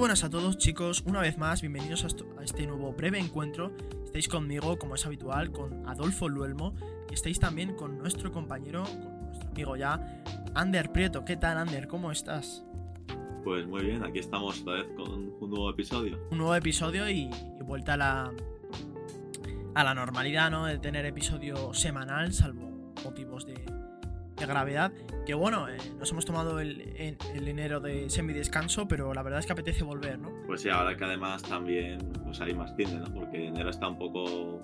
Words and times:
buenas 0.00 0.24
a 0.24 0.30
todos 0.30 0.56
chicos, 0.56 1.02
una 1.04 1.20
vez 1.20 1.36
más, 1.36 1.60
bienvenidos 1.60 2.04
a, 2.04 2.42
este 2.42 2.66
nuevo 2.66 2.94
breve 2.94 3.18
encuentro. 3.18 3.70
Estáis 4.06 4.28
conmigo, 4.28 4.78
como 4.78 4.94
es 4.94 5.04
habitual, 5.04 5.52
con 5.52 5.86
Adolfo 5.86 6.26
Luelmo 6.26 6.74
y 7.10 7.14
estáis 7.14 7.38
también 7.38 7.76
con 7.76 7.98
nuestro 7.98 8.32
compañero, 8.32 8.82
con 8.84 9.26
nuestro 9.26 9.50
amigo 9.50 9.76
ya, 9.76 10.22
Ander 10.54 10.90
Prieto. 10.90 11.26
¿Qué 11.26 11.36
tal, 11.36 11.58
Ander? 11.58 11.86
¿Cómo 11.86 12.10
estás? 12.10 12.64
Pues 13.44 13.66
muy 13.66 13.84
bien, 13.84 14.02
aquí 14.02 14.20
estamos 14.20 14.62
otra 14.62 14.76
vez 14.76 14.86
con 14.96 15.34
un 15.38 15.50
nuevo 15.50 15.68
episodio. 15.68 16.18
Un 16.30 16.38
nuevo 16.38 16.54
episodio 16.54 17.06
y, 17.06 17.28
y 17.60 17.62
vuelta 17.62 17.92
a 17.92 17.96
la, 17.98 18.32
a 19.74 19.84
la 19.84 19.94
normalidad, 19.94 20.50
¿no? 20.50 20.64
De 20.64 20.78
tener 20.78 21.04
episodio 21.04 21.74
semanal, 21.74 22.32
salvo 22.32 22.94
motivos 23.04 23.44
de, 23.44 23.62
de 24.40 24.46
gravedad. 24.46 24.92
Que 25.26 25.34
bueno, 25.34 25.68
eh, 25.68 25.76
nos 25.98 26.10
hemos 26.10 26.24
tomado 26.24 26.58
el, 26.60 26.80
el- 26.96 27.16
el 27.34 27.46
enero 27.48 27.78
de 27.80 28.10
semidescanso, 28.10 28.88
pero 28.88 29.14
la 29.14 29.22
verdad 29.22 29.38
es 29.40 29.46
que 29.46 29.52
apetece 29.52 29.84
volver, 29.84 30.18
¿no? 30.18 30.30
Pues 30.46 30.62
sí, 30.62 30.68
ahora 30.68 30.96
que 30.96 31.04
además 31.04 31.42
también 31.42 31.98
pues 32.24 32.40
hay 32.40 32.54
más 32.54 32.74
cine, 32.76 32.94
¿no? 32.94 33.12
Porque 33.14 33.46
enero 33.48 33.70
está 33.70 33.86
un 33.88 33.98
poco 33.98 34.62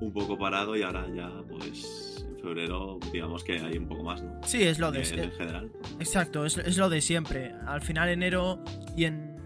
un 0.00 0.12
poco 0.12 0.36
parado 0.36 0.76
y 0.76 0.82
ahora 0.82 1.06
ya 1.14 1.30
pues 1.48 2.26
en 2.28 2.36
febrero 2.40 2.98
digamos 3.12 3.44
que 3.44 3.58
hay 3.60 3.78
un 3.78 3.86
poco 3.86 4.02
más, 4.02 4.20
¿no? 4.22 4.40
Sí, 4.44 4.62
es 4.64 4.78
lo 4.80 4.90
de... 4.90 5.02
En, 5.02 5.18
en 5.20 5.30
general. 5.32 5.72
Exacto, 6.00 6.44
es, 6.44 6.58
es 6.58 6.76
lo 6.76 6.88
de 6.88 7.00
siempre. 7.00 7.54
Al 7.66 7.82
final 7.82 8.08
enero 8.08 8.58
y 8.96 9.04
en, 9.04 9.36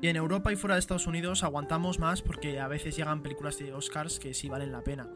y 0.00 0.08
en 0.08 0.16
Europa 0.16 0.50
y 0.52 0.56
fuera 0.56 0.74
de 0.76 0.80
Estados 0.80 1.06
Unidos 1.06 1.44
aguantamos 1.44 1.98
más 1.98 2.22
porque 2.22 2.60
a 2.60 2.66
veces 2.68 2.96
llegan 2.96 3.22
películas 3.22 3.58
de 3.58 3.72
Oscars 3.74 4.18
que 4.18 4.32
sí 4.32 4.48
valen 4.48 4.72
la 4.72 4.82
pena. 4.82 5.06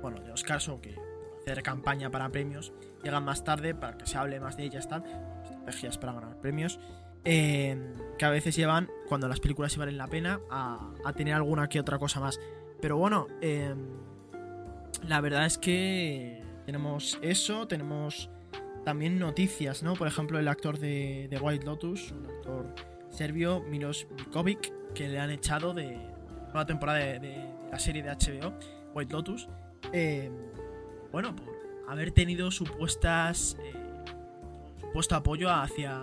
Bueno, 0.00 0.20
de 0.20 0.32
Oscars 0.32 0.68
o 0.70 0.80
que 0.80 0.96
hacer 1.42 1.62
campaña 1.62 2.10
para 2.10 2.30
premios 2.30 2.72
llegan 3.02 3.24
más 3.24 3.44
tarde 3.44 3.74
para 3.74 3.96
que 3.96 4.06
se 4.06 4.16
hable 4.18 4.40
más 4.40 4.56
de 4.56 4.64
ellas, 4.64 4.88
tal. 4.88 5.04
Estrategias 5.44 5.98
para 5.98 6.12
ganar 6.12 6.40
premios. 6.40 6.78
eh, 7.24 7.76
que 8.16 8.24
a 8.24 8.30
veces 8.30 8.56
llevan, 8.56 8.88
cuando 9.08 9.28
las 9.28 9.40
películas 9.40 9.72
sí 9.72 9.78
valen 9.78 9.98
la 9.98 10.06
pena, 10.06 10.40
a, 10.50 10.90
a 11.04 11.12
tener 11.12 11.34
alguna 11.34 11.68
que 11.68 11.78
otra 11.80 11.98
cosa 11.98 12.20
más. 12.20 12.40
Pero 12.80 12.96
bueno, 12.96 13.26
eh, 13.40 13.74
la 15.06 15.20
verdad 15.20 15.46
es 15.46 15.58
que 15.58 16.42
tenemos 16.66 17.18
eso, 17.22 17.66
tenemos 17.66 18.30
también 18.84 19.18
noticias, 19.18 19.82
¿no? 19.82 19.94
Por 19.94 20.06
ejemplo, 20.08 20.38
el 20.38 20.48
actor 20.48 20.78
de, 20.78 21.38
White 21.40 21.66
Lotus, 21.66 22.12
un 22.12 22.26
actor 22.26 22.74
serbio, 23.10 23.60
Milos 23.60 24.06
Vikovic, 24.16 24.72
que 24.94 25.08
le 25.08 25.18
han 25.18 25.30
echado 25.30 25.74
de 25.74 25.92
la 25.92 26.44
nueva 26.44 26.66
temporada 26.66 26.98
de, 26.98 27.18
de 27.18 27.48
la 27.70 27.78
serie 27.78 28.02
de 28.02 28.10
HBO, 28.10 28.54
White 28.94 29.12
Lotus. 29.12 29.48
eh, 29.92 30.30
bueno, 31.12 31.34
por 31.34 31.57
haber 31.88 32.12
tenido 32.12 32.50
supuestas. 32.50 33.56
eh, 33.62 33.72
supuesto 34.80 35.16
apoyo 35.16 35.50
hacia, 35.50 36.02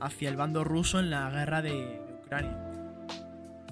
hacia 0.00 0.28
el 0.28 0.36
bando 0.36 0.64
ruso 0.64 0.98
en 0.98 1.10
la 1.10 1.30
guerra 1.30 1.62
de, 1.62 2.02
Ucrania. 2.24 2.56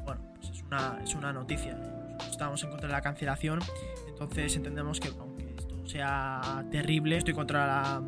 Bueno, 0.05 0.23
pues 0.37 0.51
es 0.51 0.63
una, 0.63 1.01
es 1.03 1.15
una 1.15 1.33
noticia. 1.33 1.75
Nosotros 1.75 2.31
estamos 2.31 2.63
en 2.63 2.71
contra 2.71 2.89
de 2.89 2.93
la 2.93 3.03
cancelación, 3.03 3.61
entonces 4.07 4.55
entendemos 4.55 5.01
que 5.01 5.09
aunque 5.09 5.55
esto 5.59 5.87
sea 5.87 6.65
terrible, 6.71 7.17
estoy 7.17 7.35
contra 7.35 7.67
la, 7.67 8.03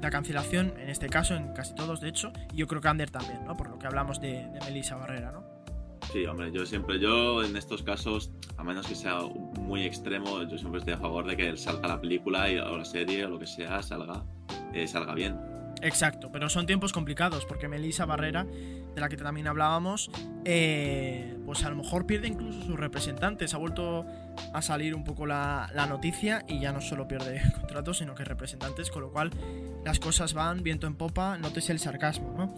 la 0.00 0.10
cancelación, 0.10 0.74
en 0.78 0.88
este 0.88 1.08
caso, 1.08 1.34
en 1.34 1.52
casi 1.52 1.74
todos, 1.74 2.00
de 2.00 2.08
hecho, 2.08 2.32
y 2.52 2.58
yo 2.58 2.68
creo 2.68 2.80
que 2.80 2.88
Ander 2.88 3.10
también, 3.10 3.44
¿no? 3.44 3.56
Por 3.56 3.68
lo 3.68 3.78
que 3.78 3.86
hablamos 3.86 4.20
de, 4.20 4.46
de 4.48 4.60
Melissa 4.64 4.94
Barrera, 4.96 5.32
¿no? 5.32 5.44
Sí, 6.12 6.24
hombre, 6.24 6.50
yo 6.52 6.64
siempre, 6.64 6.98
yo 6.98 7.42
en 7.44 7.56
estos 7.56 7.82
casos, 7.82 8.30
a 8.56 8.64
menos 8.64 8.86
que 8.86 8.94
sea 8.94 9.18
muy 9.60 9.82
extremo, 9.84 10.42
yo 10.44 10.56
siempre 10.56 10.78
estoy 10.78 10.94
a 10.94 10.98
favor 10.98 11.26
de 11.26 11.36
que 11.36 11.56
salga 11.56 11.88
la 11.88 12.00
película 12.00 12.50
y- 12.50 12.58
o 12.58 12.76
la 12.76 12.84
serie 12.84 13.24
o 13.26 13.28
lo 13.28 13.38
que 13.38 13.46
sea, 13.46 13.82
salga, 13.82 14.24
eh, 14.72 14.86
salga 14.86 15.14
bien. 15.14 15.36
Exacto, 15.82 16.30
pero 16.32 16.48
son 16.48 16.64
tiempos 16.64 16.92
complicados 16.94 17.44
porque 17.44 17.68
Melissa 17.68 18.06
Barrera, 18.06 18.44
de 18.44 19.00
la 19.00 19.10
que 19.10 19.16
también 19.18 19.46
hablábamos, 19.46 20.10
eh, 20.46 21.36
pues 21.44 21.64
a 21.64 21.70
lo 21.70 21.76
mejor 21.76 22.06
pierde 22.06 22.28
incluso 22.28 22.62
sus 22.62 22.76
representantes. 22.80 23.52
Ha 23.52 23.58
vuelto 23.58 24.06
a 24.52 24.62
salir 24.62 24.94
un 24.94 25.04
poco 25.04 25.26
la, 25.26 25.70
la 25.74 25.86
noticia 25.86 26.44
y 26.48 26.60
ya 26.60 26.72
no 26.72 26.80
solo 26.80 27.06
pierde 27.08 27.40
contratos, 27.54 27.98
sino 27.98 28.14
que 28.14 28.24
representantes, 28.24 28.90
con 28.90 29.02
lo 29.02 29.10
cual 29.10 29.30
las 29.84 29.98
cosas 30.00 30.34
van 30.34 30.62
viento 30.62 30.86
en 30.86 30.94
popa, 30.94 31.38
nótese 31.38 31.72
el 31.72 31.78
sarcasmo, 31.78 32.34
¿no? 32.36 32.54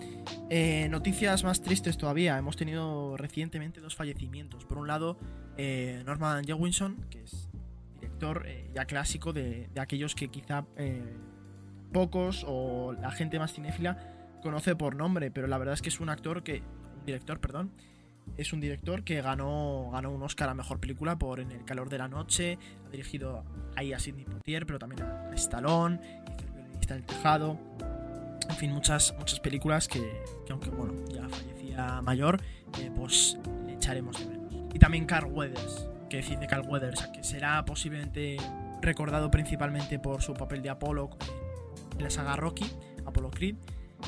Eh, 0.51 0.89
noticias 0.91 1.45
más 1.45 1.61
tristes 1.61 1.99
todavía, 1.99 2.39
hemos 2.39 2.57
tenido 2.57 3.17
recientemente 3.17 3.81
dos 3.81 3.95
fallecimientos. 3.95 4.65
Por 4.65 4.79
un 4.79 4.87
lado, 4.87 5.19
eh, 5.57 6.03
Norman 6.07 6.45
Jewinson, 6.45 7.05
que 7.11 7.23
es 7.23 7.49
director 8.01 8.45
eh, 8.47 8.71
ya 8.75 8.85
clásico 8.85 9.33
de, 9.33 9.69
de 9.73 9.81
aquellos 9.81 10.15
que 10.15 10.29
quizá... 10.29 10.65
pocos 11.93 12.45
o 12.47 12.93
la 12.93 13.11
gente 13.11 13.39
más 13.39 13.55
cinéfila 13.55 13.97
conoce 14.43 14.77
por 14.77 14.95
nombre, 14.95 15.31
pero 15.31 15.47
la 15.47 15.59
verdad 15.59 15.75
es 15.75 15.83
que 15.83 15.89
es 15.89 16.01
un 16.01 16.09
actor 16.09 16.43
que. 16.43 16.63
Un 16.99 17.07
director, 17.07 17.41
perdón. 17.41 17.73
Es 18.37 18.53
un 18.53 18.61
director 18.61 19.03
que 19.03 19.21
ganó, 19.21 19.91
ganó 19.93 20.11
un 20.11 20.23
Oscar 20.23 20.49
a 20.49 20.55
mejor 20.55 20.79
película 20.79 21.19
por 21.19 21.41
En 21.41 21.51
el 21.51 21.65
calor 21.65 21.89
de 21.89 21.99
la 21.99 22.09
noche. 22.09 22.59
Ha 22.87 22.91
dirigido 22.91 23.45
ahí 23.77 23.93
a 23.93 23.99
Sidney 23.99 24.25
Poitier, 24.25 24.67
pero 24.67 24.79
también 24.79 25.03
a 25.03 25.31
Stallone. 25.35 26.01
El 26.27 26.53
violinista 26.55 26.95
en 26.95 27.01
el 27.01 27.07
tejado. 27.07 27.59
En 28.49 28.57
fin, 28.57 28.73
muchas, 28.73 29.15
muchas 29.19 29.41
películas 29.41 29.89
que, 29.89 30.23
que 30.47 30.53
aunque 30.53 30.71
bueno, 30.71 30.95
ya 31.13 31.29
fallecía 31.29 32.01
mayor, 32.03 32.41
eh, 32.81 32.91
pues 32.95 33.39
le 33.67 33.75
echaremos 33.75 34.19
de 34.19 34.27
menos. 34.27 34.49
Y 34.75 34.79
también 34.79 35.07
Carl 35.07 35.31
Weathers, 35.31 35.89
que 36.09 36.19
decir 36.19 36.39
de 36.39 36.47
Carl 36.47 36.67
Weathers, 36.67 37.09
que 37.09 37.23
será 37.23 37.65
posiblemente 37.65 38.37
recordado 38.81 39.31
principalmente 39.31 39.99
por 39.99 40.23
su 40.23 40.35
papel 40.35 40.63
de 40.63 40.71
Apolo 40.71 41.11
en 41.97 42.05
la 42.05 42.11
saga 42.11 42.37
Rocky, 42.37 42.71
Apollo 43.05 43.31
Creed, 43.31 43.57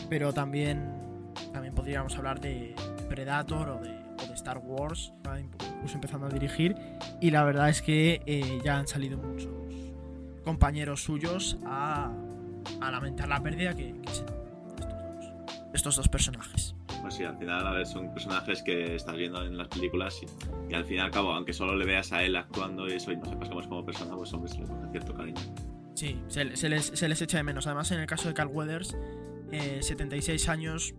pero 0.09 0.33
también, 0.33 1.33
también 1.53 1.75
podríamos 1.75 2.17
hablar 2.17 2.41
de 2.41 2.75
Predator 3.09 3.69
o 3.69 3.81
de, 3.81 4.00
o 4.23 4.27
de 4.27 4.35
Star 4.35 4.59
Wars, 4.59 5.13
incluso 5.39 5.95
empezando 5.95 6.27
a 6.27 6.31
dirigir, 6.31 6.77
y 7.21 7.31
la 7.31 7.45
verdad 7.45 7.69
es 7.69 7.83
que 7.83 8.23
eh, 8.27 8.61
ya 8.65 8.79
han 8.79 8.87
salido 8.87 9.19
muchos 9.19 9.51
compañeros 10.45 11.03
suyos 11.03 11.59
a, 11.67 12.11
a 12.81 12.91
lamentar 12.91 13.29
la 13.29 13.43
pérdida 13.43 13.75
que, 13.75 13.95
que 14.01 14.13
se 14.13 14.25
estos 15.73 15.97
dos 15.97 16.09
personajes. 16.09 16.75
Pues 17.01 17.15
sí, 17.15 17.25
al 17.25 17.37
final, 17.39 17.67
a 17.67 17.71
ver, 17.73 17.87
son 17.87 18.13
personajes 18.13 18.63
que 18.63 18.97
estás 18.97 19.17
viendo 19.17 19.43
en 19.45 19.57
las 19.57 19.69
películas 19.69 20.21
y, 20.23 20.71
y 20.71 20.75
al 20.75 20.85
fin 20.85 20.97
y 20.97 21.01
al 21.01 21.11
cabo, 21.11 21.33
aunque 21.33 21.53
solo 21.53 21.75
le 21.77 21.87
veas 21.87 22.13
a 22.13 22.23
él 22.23 22.37
actuando 22.37 22.89
y 22.89 22.93
eso 22.93 23.13
y 23.13 23.17
no 23.17 23.25
sepas 23.25 23.49
cómo 23.49 23.61
es 23.61 23.67
como 23.67 23.85
persona, 23.85 24.15
pues 24.17 24.33
hombre, 24.33 24.51
se 24.51 24.59
le 24.59 24.67
coge 24.67 24.91
cierto 24.91 25.15
cariño. 25.15 25.41
Sí, 25.95 26.21
se, 26.29 26.57
se 26.57 26.69
les, 26.69 26.87
se 26.87 27.09
les 27.09 27.23
echa 27.23 27.39
de 27.39 27.45
menos. 27.45 27.67
Además, 27.67 27.91
en 27.93 28.01
el 28.01 28.07
caso 28.07 28.29
de 28.29 28.35
Carl 28.35 28.51
Weathers, 28.53 28.97
eh, 29.53 29.79
76 29.81 30.49
años, 30.49 30.95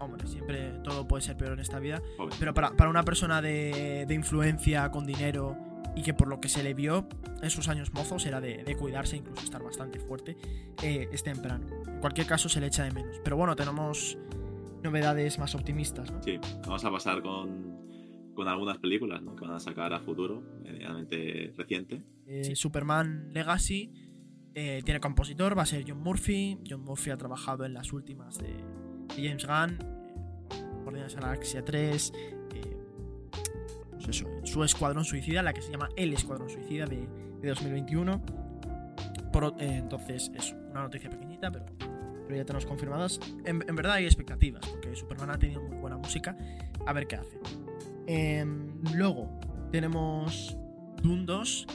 hombre, 0.00 0.26
siempre 0.26 0.72
todo 0.84 1.06
puede 1.06 1.22
ser 1.22 1.36
peor 1.36 1.52
en 1.52 1.60
esta 1.60 1.78
vida. 1.78 2.02
Pero 2.38 2.54
para, 2.54 2.70
para 2.76 2.90
una 2.90 3.02
persona 3.02 3.42
de, 3.42 4.04
de 4.06 4.14
influencia, 4.14 4.90
con 4.90 5.06
dinero, 5.06 5.56
y 5.96 6.02
que 6.02 6.14
por 6.14 6.28
lo 6.28 6.40
que 6.40 6.48
se 6.48 6.62
le 6.62 6.74
vio 6.74 7.08
en 7.42 7.50
sus 7.50 7.68
años 7.68 7.92
mozos 7.92 8.24
era 8.26 8.40
de, 8.40 8.62
de 8.64 8.76
cuidarse, 8.76 9.16
incluso 9.16 9.42
estar 9.44 9.62
bastante 9.62 9.98
fuerte, 9.98 10.36
eh, 10.82 11.08
es 11.12 11.22
temprano. 11.22 11.66
En 11.86 12.00
cualquier 12.00 12.26
caso, 12.26 12.48
se 12.48 12.60
le 12.60 12.68
echa 12.68 12.84
de 12.84 12.92
menos. 12.92 13.20
Pero 13.24 13.36
bueno, 13.36 13.56
tenemos 13.56 14.16
novedades 14.82 15.38
más 15.38 15.54
optimistas, 15.54 16.10
¿no? 16.10 16.22
Sí, 16.22 16.38
vamos 16.62 16.84
a 16.84 16.90
pasar 16.90 17.22
con, 17.22 17.78
con 18.34 18.46
algunas 18.46 18.78
películas 18.78 19.22
¿no? 19.22 19.34
que 19.34 19.44
van 19.44 19.54
a 19.54 19.60
sacar 19.60 19.92
a 19.92 20.00
futuro, 20.00 20.42
medianamente 20.62 21.52
reciente. 21.56 22.02
Eh, 22.26 22.54
Superman 22.54 23.32
Legacy 23.32 23.92
eh, 24.54 24.82
tiene 24.84 25.00
compositor, 25.00 25.58
va 25.58 25.62
a 25.62 25.66
ser 25.66 25.84
John 25.86 26.00
Murphy. 26.00 26.58
John 26.68 26.82
Murphy 26.82 27.10
ha 27.10 27.16
trabajado 27.16 27.64
en 27.64 27.74
las 27.74 27.92
últimas 27.92 28.38
de 28.38 28.54
James 29.26 29.46
Gunn, 29.46 29.78
eh, 30.50 30.82
Guardianes 30.84 31.14
de 31.14 31.20
la 31.20 31.28
Galaxia 31.28 31.64
3, 31.64 32.12
eh, 32.54 32.76
pues 34.04 34.24
su 34.44 34.64
Escuadrón 34.64 35.04
Suicida, 35.04 35.42
la 35.42 35.52
que 35.52 35.62
se 35.62 35.70
llama 35.70 35.88
El 35.96 36.12
Escuadrón 36.12 36.48
Suicida 36.48 36.86
de, 36.86 37.08
de 37.40 37.48
2021. 37.48 38.22
Por 39.32 39.44
o- 39.44 39.56
eh, 39.58 39.76
entonces, 39.76 40.30
es 40.34 40.52
una 40.70 40.82
noticia 40.82 41.10
pequeñita, 41.10 41.50
pero, 41.50 41.66
ya 42.30 42.44
tenemos 42.44 42.66
confirmadas. 42.66 43.20
En, 43.44 43.58
verdad 43.58 43.92
hay 43.94 44.04
expectativas, 44.06 44.66
porque 44.68 44.94
Superman 44.96 45.30
ha 45.30 45.38
tenido 45.38 45.62
muy 45.62 45.76
buena 45.78 45.96
música. 45.96 46.36
A 46.86 46.92
ver 46.92 47.06
qué 47.06 47.16
hace. 47.16 47.38
Em, 48.06 48.82
luego 48.94 49.28
tenemos 49.72 50.56
Doom 51.02 51.26
2, 51.26 51.66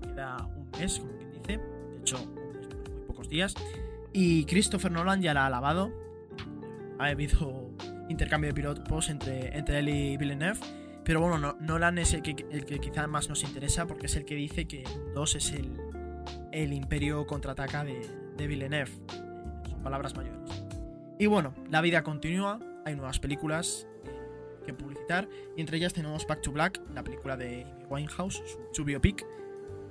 que 0.00 0.08
queda 0.08 0.36
un 0.56 0.70
mes, 0.78 0.98
como 0.98 1.12
quien 1.16 1.30
dice. 1.32 1.58
De 1.58 1.98
hecho, 2.00 2.16
un 2.22 2.34
mes 2.34 2.68
muy 2.90 3.06
pocos 3.06 3.28
días. 3.28 3.54
Y 4.12 4.44
Christopher 4.44 4.92
Nolan 4.92 5.22
ya 5.22 5.32
la 5.34 5.42
ha 5.44 5.46
alabado. 5.46 5.90
Ha 6.98 7.06
habido 7.06 7.70
intercambio 8.08 8.48
de 8.50 8.54
piropos 8.54 9.08
entre, 9.10 9.56
entre 9.56 9.78
él 9.80 9.88
y 9.88 10.16
Villeneuve. 10.16 10.58
Pero 11.04 11.20
bueno, 11.20 11.38
no- 11.38 11.56
Nolan 11.60 11.98
es 11.98 12.14
el 12.14 12.22
que, 12.22 12.46
el 12.50 12.64
que 12.64 12.78
quizá 12.78 13.06
más 13.08 13.28
nos 13.28 13.42
interesa 13.42 13.86
porque 13.86 14.06
es 14.06 14.14
el 14.16 14.24
que 14.24 14.34
dice 14.36 14.66
que 14.68 14.84
Doom 14.84 15.14
2 15.14 15.34
es 15.34 15.52
el, 15.52 15.76
el 16.52 16.72
imperio 16.72 17.26
contraataca 17.26 17.82
de, 17.84 18.06
de 18.36 18.46
Villeneuve. 18.46 18.90
Eh, 18.90 19.68
Son 19.70 19.82
palabras 19.82 20.14
mayores. 20.14 20.38
Y 21.18 21.26
bueno, 21.26 21.54
la 21.70 21.80
vida 21.80 22.02
continúa. 22.02 22.60
Hay 22.84 22.94
nuevas 22.94 23.18
películas 23.18 23.88
eh, 24.04 24.10
que 24.66 24.74
publicitar. 24.74 25.28
Y 25.56 25.60
entre 25.60 25.78
ellas 25.78 25.92
tenemos 25.92 26.24
Back 26.26 26.42
to 26.42 26.52
Black, 26.52 26.80
la 26.94 27.02
película 27.02 27.36
de 27.36 27.66
Winehouse, 27.88 28.36
su, 28.46 28.58
su 28.72 28.84
biopic. 28.84 29.24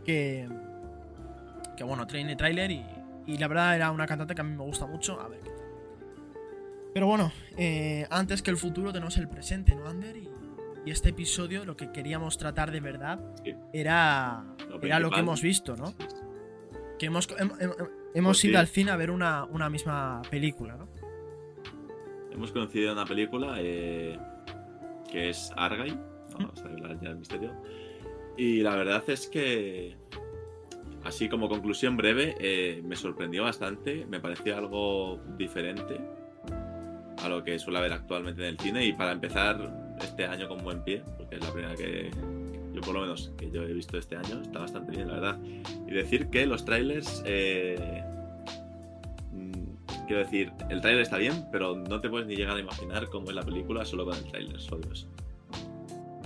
Que, 0.05 0.47
que 1.77 1.83
bueno, 1.83 2.07
tiene 2.07 2.35
trailer 2.37 2.71
y, 2.71 2.85
y 3.27 3.37
la 3.37 3.47
verdad 3.47 3.75
era 3.75 3.91
una 3.91 4.07
cantante 4.07 4.33
que 4.33 4.41
a 4.41 4.43
mí 4.45 4.55
me 4.55 4.63
gusta 4.63 4.85
mucho. 4.87 5.19
A 5.19 5.27
ver. 5.27 5.41
Pero 6.93 7.07
bueno, 7.07 7.31
eh, 7.57 8.05
antes 8.09 8.41
que 8.41 8.51
el 8.51 8.57
futuro 8.57 8.91
tenemos 8.91 9.17
el 9.17 9.27
presente, 9.29 9.75
¿no, 9.75 9.87
Ander? 9.87 10.17
Y, 10.17 10.29
y 10.85 10.91
este 10.91 11.09
episodio 11.09 11.63
lo 11.65 11.77
que 11.77 11.91
queríamos 11.91 12.37
tratar 12.37 12.71
de 12.71 12.79
verdad 12.81 13.19
Sí. 13.43 13.53
era, 13.73 14.43
Lo 14.69 14.81
era 14.81 14.99
lo 14.99 15.09
que 15.09 15.19
hemos 15.21 15.41
visto, 15.41 15.75
¿no? 15.77 15.93
Que 16.99 17.05
hemos, 17.05 17.29
hem- 17.29 17.57
hem- 17.59 17.89
hemos 18.13 18.37
Pues 18.37 18.45
ido 18.45 18.53
sí. 18.53 18.57
al 18.57 18.67
cine 18.67 18.91
a 18.91 18.95
ver 18.97 19.09
una, 19.11 19.45
una 19.45 19.69
misma 19.69 20.21
película, 20.29 20.75
¿no? 20.75 20.87
Hemos 22.31 22.51
conocido 22.51 22.93
una 22.93 23.05
película 23.05 23.55
eh, 23.59 24.17
que 25.09 25.29
es 25.29 25.51
Argyle. 25.55 25.97
Vamos 26.33 26.61
a 26.61 26.65
hablar 26.67 26.99
ya 27.01 27.09
del 27.09 27.17
misterio. 27.19 27.51
Y 28.37 28.61
la 28.61 28.75
verdad 28.75 29.03
es 29.07 29.27
que, 29.27 29.97
así 31.03 31.27
como 31.29 31.49
conclusión 31.49 31.97
breve, 31.97 32.35
eh, 32.39 32.81
me 32.85 32.95
sorprendió 32.95 33.43
bastante. 33.43 34.05
Me 34.07 34.19
pareció 34.19 34.57
algo 34.57 35.19
diferente 35.37 35.99
a 37.23 37.29
lo 37.29 37.43
que 37.43 37.57
suele 37.59 37.79
haber 37.79 37.93
actualmente 37.93 38.41
en 38.43 38.49
el 38.49 38.59
cine. 38.59 38.85
Y 38.85 38.93
para 38.93 39.11
empezar 39.11 39.57
este 40.01 40.25
año 40.25 40.47
con 40.47 40.63
buen 40.63 40.83
pie, 40.83 41.03
porque 41.17 41.35
es 41.35 41.41
la 41.43 41.51
primera 41.51 41.75
que 41.75 42.11
yo, 42.73 42.81
por 42.81 42.93
lo 42.93 43.01
menos, 43.01 43.31
que 43.37 43.51
yo 43.51 43.63
he 43.63 43.73
visto 43.73 43.97
este 43.97 44.15
año, 44.15 44.41
está 44.41 44.59
bastante 44.59 44.91
bien, 44.91 45.07
la 45.07 45.13
verdad. 45.15 45.39
Y 45.87 45.91
decir 45.91 46.29
que 46.29 46.45
los 46.45 46.63
trailers. 46.65 47.21
eh, 47.25 48.03
quiero 50.07 50.23
decir, 50.23 50.51
el 50.69 50.81
tráiler 50.81 51.01
está 51.03 51.17
bien, 51.17 51.45
pero 51.51 51.75
no 51.75 52.01
te 52.01 52.09
puedes 52.09 52.27
ni 52.27 52.35
llegar 52.35 52.57
a 52.57 52.59
imaginar 52.59 53.07
cómo 53.09 53.29
es 53.29 53.35
la 53.35 53.43
película 53.43 53.85
solo 53.85 54.05
con 54.05 54.15
el 54.17 54.23
tráiler, 54.25 54.59
solo. 54.59 54.87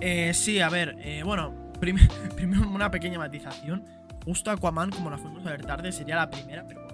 Eh, 0.01 0.33
sí, 0.33 0.59
a 0.59 0.69
ver, 0.69 0.95
eh, 0.99 1.21
bueno, 1.23 1.71
prim- 1.79 1.97
primero 2.35 2.67
una 2.69 2.89
pequeña 2.91 3.19
matización. 3.19 3.83
Justo 4.23 4.49
Aquaman, 4.49 4.89
como 4.89 5.11
la 5.11 5.17
fuimos 5.19 5.45
a 5.45 5.51
ver 5.51 5.63
tarde, 5.65 5.91
sería 5.91 6.15
la 6.15 6.31
primera, 6.31 6.65
pero 6.67 6.84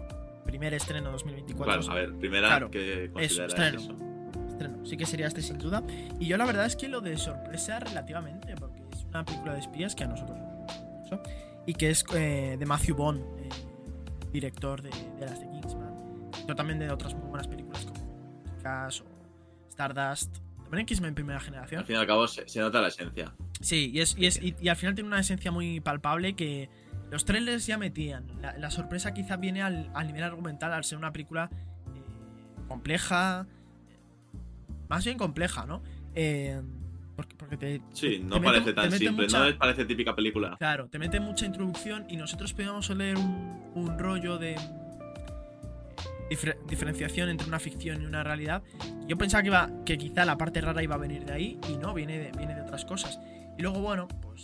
primer 0.52 0.74
estreno 0.76 1.12
2024. 1.12 1.82
Claro, 1.82 1.92
a 1.92 1.96
ver, 1.96 2.14
primera 2.20 2.48
Claro, 2.48 2.70
que 2.72 3.10
consideras 3.12 3.54
estreno. 3.54 3.80
eso. 3.80 4.48
estreno. 4.50 4.86
Sí 4.86 4.98
que 4.98 5.06
sería 5.06 5.28
este 5.28 5.42
sin 5.42 5.58
duda. 5.58 5.82
Y 6.20 6.26
yo 6.28 6.38
la 6.38 6.46
verdad 6.46 6.66
es 6.68 6.76
que 6.76 6.88
lo 6.88 7.02
de 7.02 7.18
sorpresa 7.18 7.80
relativamente, 7.80 8.54
porque 8.56 8.82
es 8.94 9.04
una 9.06 9.26
película 9.26 9.54
de 9.54 9.60
espías 9.62 9.96
que 9.96 10.04
a 10.04 10.08
nosotros 10.08 10.38
mucho. 10.38 11.22
Y 11.66 11.74
que 11.74 11.90
es 11.90 12.04
eh, 12.14 12.58
de 12.60 12.66
Matthew 12.66 12.96
Bond, 12.96 13.22
eh, 13.40 13.50
director 14.32 14.82
de, 14.82 14.90
de 15.20 15.26
las 15.26 15.40
de 15.40 15.50
Kingsman. 15.50 16.30
Pero 16.46 16.56
también 16.56 16.80
de 16.80 16.92
otras 16.92 17.14
muy 17.16 17.28
buenas 17.30 17.48
películas 17.48 17.86
como 17.86 18.00
Cash 18.62 19.02
o 19.02 19.06
Stardust. 19.70 20.38
También 20.64 20.82
X-Men 20.84 21.14
primera 21.16 21.40
generación. 21.40 21.80
Al 21.80 21.86
fin 21.86 21.96
y 21.96 22.00
al 22.00 22.08
cabo 22.08 22.28
se, 22.28 22.48
se 22.48 22.60
nota 22.60 22.82
la 22.82 22.88
esencia. 22.88 23.34
Sí, 23.60 23.92
y, 23.94 24.00
es, 24.00 24.18
y, 24.18 24.26
es- 24.26 24.42
y- 24.42 24.56
y 24.60 24.70
al 24.70 24.76
final 24.76 24.96
tiene 24.96 25.08
una 25.08 25.20
esencia 25.20 25.52
muy 25.52 25.80
palpable 25.82 26.34
que 26.36 26.70
los 27.12 27.26
trailers 27.26 27.68
ya 27.68 27.78
metían. 27.78 28.26
La, 28.42 28.58
la 28.58 28.72
sorpresa 28.72 29.14
quizá 29.14 29.36
viene 29.38 29.62
al, 29.62 29.92
al 29.94 30.08
nivel 30.08 30.24
argumental, 30.24 30.74
al 30.74 30.84
ser 30.84 30.98
una 30.98 31.12
película 31.12 31.50
eh, 31.94 32.68
compleja. 32.68 33.46
eh, 33.90 33.98
Más 34.90 35.06
bien 35.06 35.18
compleja, 35.18 35.66
¿no? 35.68 35.84
Eh, 36.16 36.60
porque, 37.16 37.36
porque 37.36 37.58
te. 37.58 37.82
Sí, 37.92 38.20
no 38.26 38.40
te 38.40 38.46
parece 38.46 38.74
tan 38.74 38.92
simple, 38.92 39.26
mucha- 39.26 39.50
no 39.52 39.58
parece 39.58 39.86
típica 39.86 40.16
película. 40.16 40.56
Claro, 40.58 40.88
te 40.90 40.98
mete 40.98 41.20
mucha 41.20 41.46
introducción 41.46 42.06
y 42.10 42.18
nosotros 42.18 42.54
podíamos 42.54 42.90
leer 42.90 43.18
un, 43.18 43.72
un 43.76 44.00
rollo 44.00 44.38
de 44.40 44.56
difer- 46.30 46.58
diferenciación 46.68 47.30
entre 47.30 47.48
una 47.48 47.60
ficción 47.60 48.02
y 48.02 48.06
una 48.06 48.24
realidad. 48.24 48.64
Yo 49.08 49.18
pensaba 49.18 49.42
que, 49.44 49.48
iba, 49.48 49.70
que 49.86 49.98
quizá 49.98 50.26
la 50.26 50.38
parte 50.38 50.62
rara 50.62 50.82
iba 50.82 50.96
a 50.96 50.98
venir 50.98 51.26
de 51.26 51.34
ahí 51.34 51.60
y 51.70 51.78
no, 51.78 51.94
viene 51.94 52.18
de, 52.18 52.32
viene 52.38 52.56
de 52.56 52.62
otras 52.62 52.86
cosas. 52.86 53.20
Y 53.58 53.62
luego, 53.62 53.82
bueno, 53.82 54.08
pues... 54.22 54.44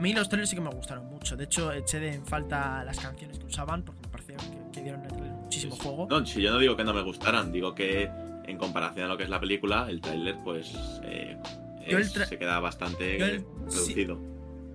A 0.00 0.02
mí 0.02 0.14
los 0.14 0.30
trailers 0.30 0.48
sí 0.48 0.56
que 0.56 0.62
me 0.62 0.70
gustaron 0.70 1.10
mucho. 1.10 1.36
De 1.36 1.44
hecho, 1.44 1.70
eché 1.72 2.00
de 2.00 2.14
en 2.14 2.24
falta 2.24 2.82
las 2.84 2.98
canciones 2.98 3.38
que 3.38 3.44
usaban 3.44 3.82
porque 3.82 4.00
me 4.00 4.08
pareció 4.08 4.34
que, 4.38 4.72
que 4.72 4.80
dieron 4.82 5.02
el 5.02 5.08
trailer 5.08 5.30
muchísimo 5.32 5.74
Sí, 5.76 5.82
juego. 5.82 6.06
No, 6.08 6.24
si 6.24 6.40
yo 6.40 6.50
no 6.52 6.58
digo 6.58 6.74
que 6.74 6.84
no 6.84 6.94
me 6.94 7.02
gustaran, 7.02 7.52
digo 7.52 7.74
que 7.74 8.08
en 8.46 8.56
comparación 8.56 9.04
a 9.04 9.08
lo 9.08 9.18
que 9.18 9.24
es 9.24 9.28
la 9.28 9.38
película, 9.38 9.84
el 9.90 10.00
tráiler 10.00 10.36
pues 10.42 10.72
eh, 11.04 11.36
el 11.84 12.02
se 12.06 12.38
queda 12.38 12.58
bastante 12.60 13.18
yo 13.18 13.26
el- 13.26 13.40
sí. 13.40 13.44
reducido. 13.76 14.18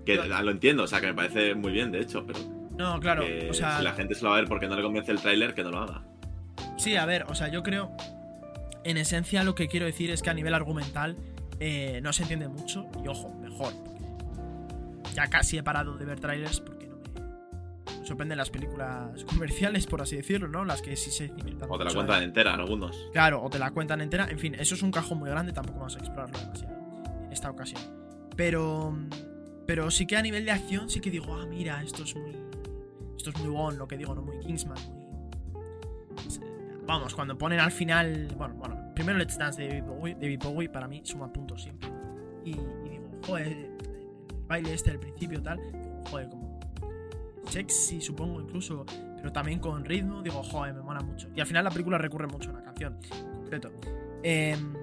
Que 0.05 0.15
Yo- 0.17 0.41
lo 0.43 0.51
entiendo, 0.51 0.83
o 0.83 0.87
sea, 0.87 1.01
que 1.01 1.07
me 1.07 1.15
parece 1.15 1.55
muy 1.55 1.71
bien, 1.71 1.91
de 1.91 2.01
hecho, 2.01 2.23
pero 2.27 2.37
No, 2.77 2.99
claro, 2.99 3.25
o 3.49 3.53
sea... 3.55 3.77
si 3.79 3.83
la 3.83 3.93
gente 3.93 4.13
se 4.13 4.21
lo 4.23 4.29
va 4.29 4.35
a 4.37 4.39
ver 4.41 4.47
porque 4.47 4.67
no 4.67 4.75
le 4.75 4.83
convence 4.83 5.11
el 5.11 5.19
tráiler, 5.19 5.55
que 5.55 5.63
no 5.63 5.71
lo 5.71 5.79
haga. 5.79 6.03
Sí, 6.77 6.97
a 6.97 7.05
ver, 7.07 7.23
o 7.29 7.33
sea, 7.33 7.47
yo 7.47 7.63
creo. 7.63 7.89
En 8.83 8.97
esencia, 8.97 9.43
lo 9.43 9.55
que 9.55 9.67
quiero 9.67 9.87
decir 9.87 10.11
es 10.11 10.21
que 10.21 10.29
a 10.29 10.35
nivel 10.35 10.53
argumental 10.53 11.17
eh, 11.59 11.99
no 12.03 12.13
se 12.13 12.21
entiende 12.21 12.47
mucho. 12.47 12.85
Y 13.03 13.07
ojo, 13.07 13.33
mejor. 13.41 13.73
Ya 15.15 15.27
casi 15.27 15.57
he 15.57 15.63
parado 15.63 15.97
de 15.97 16.05
ver 16.05 16.19
trailers 16.19 16.59
porque 16.59 16.87
no 16.87 16.97
me, 16.97 17.99
me 17.99 18.05
sorprenden 18.05 18.37
las 18.37 18.49
películas 18.49 19.23
comerciales, 19.29 19.87
por 19.87 20.01
así 20.01 20.15
decirlo, 20.17 20.47
¿no? 20.47 20.65
Las 20.65 20.81
que 20.81 20.95
sí 20.95 21.09
se 21.11 21.29
cimentan 21.29 21.69
O 21.71 21.77
te 21.77 21.85
la 21.85 21.93
cuentan 21.93 22.17
en- 22.17 22.23
entera, 22.25 22.53
algunos. 22.53 22.97
Claro, 23.13 23.41
o 23.41 23.49
te 23.49 23.57
la 23.59 23.71
cuentan 23.71 24.01
entera. 24.01 24.27
En 24.29 24.37
fin, 24.39 24.55
eso 24.55 24.75
es 24.75 24.83
un 24.83 24.91
cajón 24.91 25.19
muy 25.19 25.29
grande, 25.29 25.53
tampoco 25.53 25.79
vamos 25.79 25.95
a 25.95 25.99
explorarlo 25.99 26.37
demasiado 26.37 26.75
en 27.25 27.31
esta 27.31 27.49
ocasión. 27.49 27.81
Pero. 28.35 28.93
Pero 29.67 29.89
sí 29.89 30.05
que 30.05 30.15
a 30.15 30.21
nivel 30.21 30.45
de 30.45 30.51
acción, 30.51 30.89
sí 30.91 30.99
que 30.99 31.09
digo, 31.09 31.33
ah, 31.33 31.45
mira, 31.47 31.81
esto 31.81 32.03
es 32.03 32.15
muy. 32.15 32.35
Esto 33.17 33.31
es 33.31 33.37
muy 33.39 33.49
Bond, 33.49 33.79
lo 33.79 33.87
que 33.87 33.97
digo, 33.97 34.13
no 34.13 34.21
muy 34.21 34.37
Kingsman, 34.39 34.77
muy. 34.89 35.05
Vamos, 36.85 37.15
cuando 37.15 37.35
ponen 37.37 37.59
al 37.59 37.71
final. 37.71 38.27
Bueno, 38.37 38.53
bueno, 38.55 38.91
primero 38.93 39.17
Let's 39.17 39.37
Dance 39.39 39.59
de 39.61 39.67
David 39.69 39.83
Bowie, 39.85 40.13
David 40.15 40.39
Bowie 40.43 40.69
para 40.69 40.87
mí 40.87 41.01
suma 41.03 41.31
puntos 41.33 41.63
siempre. 41.63 41.89
Y, 42.43 42.51
y 42.51 42.89
digo, 42.89 43.09
joder, 43.25 43.71
baile 44.47 44.73
este 44.73 44.91
del 44.91 44.99
principio, 44.99 45.41
tal. 45.41 45.59
Joder, 46.09 46.29
como. 46.29 46.59
Sexy, 47.49 48.01
supongo, 48.01 48.41
incluso. 48.41 48.85
Pero 49.17 49.31
también 49.31 49.59
con 49.59 49.85
ritmo, 49.85 50.21
digo, 50.21 50.43
joder, 50.43 50.73
me 50.73 50.81
mola 50.81 51.01
mucho. 51.01 51.29
Y 51.35 51.39
al 51.41 51.47
final 51.47 51.63
la 51.63 51.71
película 51.71 51.97
recurre 51.97 52.27
mucho 52.27 52.49
a 52.49 52.53
una 52.53 52.63
canción 52.63 52.97
en 53.11 53.31
concreto. 53.31 53.71
Em, 54.23 54.73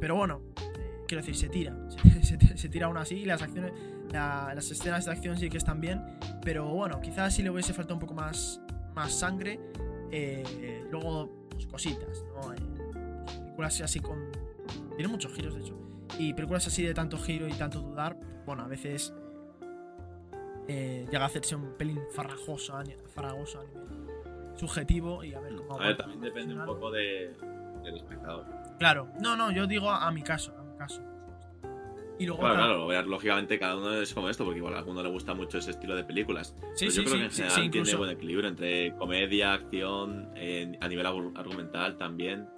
pero 0.00 0.16
bueno, 0.16 0.40
eh, 0.60 1.04
quiero 1.06 1.22
decir, 1.22 1.36
se 1.36 1.48
tira. 1.48 1.76
Se, 2.56 2.68
tira 2.68 2.86
aún 2.86 2.96
así. 2.96 3.16
y 3.16 3.24
Las 3.24 3.42
acciones. 3.42 3.72
la- 4.12 4.52
las 4.54 4.70
escenas 4.70 5.04
de 5.04 5.12
acción 5.12 5.36
sí 5.38 5.48
que 5.50 5.58
están 5.58 5.80
bien. 5.80 6.02
Pero 6.42 6.66
bueno, 6.68 7.00
quizás 7.00 7.34
si 7.34 7.42
le 7.42 7.50
hubiese 7.50 7.72
faltado 7.74 7.94
un 7.94 8.00
poco 8.00 8.14
más, 8.14 8.60
más 8.94 9.12
sangre. 9.12 9.60
eh, 10.10 10.82
luego, 10.90 11.46
pues 11.50 11.66
cositas, 11.66 12.24
¿no? 12.34 12.52
Eh, 12.54 12.56
películas 13.42 13.80
así 13.82 14.00
con. 14.00 14.18
Tiene 14.96 15.08
muchos 15.12 15.32
giros, 15.34 15.54
de 15.54 15.60
hecho. 15.60 15.74
Y 16.18 16.32
películas 16.34 16.66
así 16.66 16.82
de 16.84 16.94
tanto 16.94 17.18
giro 17.18 17.46
y 17.48 17.52
tanto 17.52 17.80
dudar, 17.80 18.16
bueno, 18.46 18.62
a 18.62 18.68
veces 18.68 19.12
eh, 20.68 21.06
llega 21.10 21.22
a 21.24 21.26
hacerse 21.26 21.56
un 21.56 21.72
pelín 21.76 22.00
farragoso 22.12 22.76
a, 22.76 22.82
ni- 22.84 22.94
farragoso 23.14 23.60
a 23.60 23.64
nivel 23.64 23.88
subjetivo 24.56 25.22
y 25.24 25.34
a 25.34 25.40
ver 25.40 25.54
cómo 25.56 25.80
A 25.80 25.86
ver, 25.88 25.96
también 25.96 26.20
depende 26.20 26.54
un 26.54 26.64
poco 26.66 26.90
de, 26.90 27.32
del 27.82 27.96
espectador. 27.96 28.44
Claro, 28.78 29.08
no, 29.20 29.36
no, 29.36 29.50
yo 29.50 29.66
digo 29.66 29.90
a, 29.90 30.06
a 30.06 30.10
mi 30.10 30.22
caso, 30.22 30.54
a 30.58 30.62
mi 30.62 30.76
caso. 30.76 31.02
Y 32.18 32.26
luego 32.26 32.40
Claro, 32.42 32.86
claro, 32.88 33.06
lógicamente 33.08 33.58
cada 33.60 33.76
uno 33.76 33.94
es 33.94 34.12
como 34.12 34.28
esto, 34.28 34.44
porque 34.44 34.58
igual 34.58 34.74
a 34.74 34.78
alguno 34.78 35.02
le 35.04 35.08
gusta 35.08 35.34
mucho 35.34 35.58
ese 35.58 35.70
estilo 35.70 35.94
de 35.94 36.02
películas. 36.02 36.56
sí, 36.74 36.86
Pero 36.86 36.90
sí, 36.90 36.96
yo 36.96 37.02
creo 37.04 37.14
sí, 37.14 37.18
que 37.20 37.24
en 37.24 37.30
general 37.30 37.70
tiene 37.70 37.94
buen 37.94 38.10
equilibrio 38.10 38.48
entre 38.48 38.92
comedia, 38.96 39.52
acción, 39.54 40.28
eh, 40.34 40.76
a 40.80 40.88
nivel 40.88 41.06
argu- 41.06 41.38
argumental 41.38 41.96
también. 41.96 42.48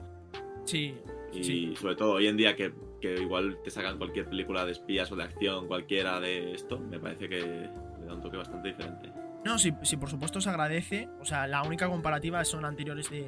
Sí, 0.65 0.95
Y 1.33 1.77
sobre 1.77 1.95
todo 1.97 2.13
hoy 2.13 2.27
en 2.29 2.39
día 2.39 2.57
que, 2.57 2.73
que 3.01 3.15
igual 3.21 3.59
te 3.65 3.71
sacan 3.71 3.99
cualquier 3.99 4.27
película 4.29 4.65
de 4.65 4.73
espías 4.73 5.11
o 5.13 5.17
de 5.17 5.25
acción, 5.25 5.67
cualquiera 5.67 6.21
de 6.21 6.53
esto, 6.53 6.79
me 6.79 6.99
parece 6.99 7.29
que 7.29 7.41
le 7.41 8.07
da 8.07 8.15
un 8.15 8.21
toque 8.23 8.37
bastante 8.37 8.69
diferente. 8.69 9.11
No, 9.45 9.59
sí, 9.59 9.73
sí, 9.83 9.97
por 9.97 10.11
supuesto 10.11 10.41
se 10.41 10.51
agradece. 10.51 11.09
O 11.21 11.25
sea, 11.25 11.47
la 11.47 11.63
única 11.63 11.89
comparativa 11.89 12.45
son 12.45 12.65
anteriores 12.67 13.09
de, 13.11 13.27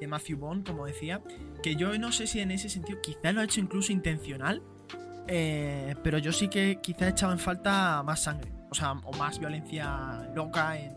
de 0.00 0.06
Matthew 0.06 0.38
Bond, 0.38 0.66
como 0.66 0.86
decía. 0.86 1.20
Que 1.62 1.76
yo 1.76 1.96
no 1.98 2.12
sé 2.12 2.26
si 2.26 2.40
en 2.40 2.50
ese 2.50 2.68
sentido 2.70 2.98
quizá 3.02 3.32
lo 3.32 3.40
ha 3.42 3.44
hecho 3.44 3.60
incluso 3.60 3.92
intencional. 3.92 4.62
eh, 5.28 5.94
pero 6.02 6.16
yo 6.18 6.32
sí 6.32 6.48
que 6.48 6.78
quizá 6.82 7.06
he 7.06 7.10
echado 7.10 7.32
en 7.32 7.38
falta 7.38 8.02
más 8.02 8.22
sangre. 8.22 8.50
O 8.70 8.74
sea, 8.74 8.92
o 8.92 9.12
más 9.18 9.38
violencia 9.38 10.30
loca 10.34 10.78
en, 10.78 10.94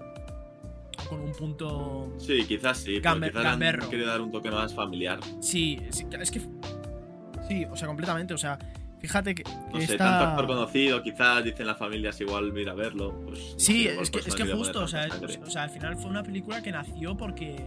con 1.09 1.19
un 1.19 1.31
punto. 1.33 2.13
Sí, 2.17 2.45
quizás 2.47 2.77
sí, 2.77 2.99
pero 3.01 3.15
Gamber- 3.15 3.29
quizás 3.31 3.43
le 3.43 3.49
gamberro. 3.49 3.83
han 3.83 3.89
querido 3.89 4.07
dar 4.07 4.21
un 4.21 4.31
toque 4.31 4.49
más 4.49 4.73
familiar. 4.73 5.19
Sí, 5.41 5.79
sí, 5.89 6.05
es 6.19 6.31
que. 6.31 6.39
Sí, 7.47 7.65
o 7.65 7.75
sea, 7.75 7.87
completamente. 7.87 8.33
O 8.33 8.37
sea, 8.37 8.57
fíjate 8.99 9.35
que. 9.35 9.43
No 9.43 9.77
sé, 9.79 9.83
esta- 9.93 9.97
tanto 9.97 10.25
actor 10.31 10.47
conocido, 10.47 11.01
quizás 11.03 11.43
dicen 11.43 11.67
las 11.67 11.77
familias 11.77 12.19
igual 12.21 12.51
mira 12.53 12.71
a 12.71 12.75
verlo. 12.75 13.13
Pues, 13.25 13.39
no 13.53 13.59
Sí, 13.59 13.83
sé, 13.85 13.91
igual 13.91 14.03
es 14.03 14.09
que, 14.11 14.19
por 14.19 14.27
es 14.29 14.35
que 14.35 14.53
justo, 14.53 14.79
o 14.83 14.87
sea, 14.87 15.05
es- 15.05 15.39
o 15.45 15.49
sea, 15.49 15.63
al 15.63 15.69
final 15.69 15.95
fue 15.97 16.09
una 16.09 16.23
película 16.23 16.61
que 16.61 16.71
nació 16.71 17.15
porque. 17.17 17.65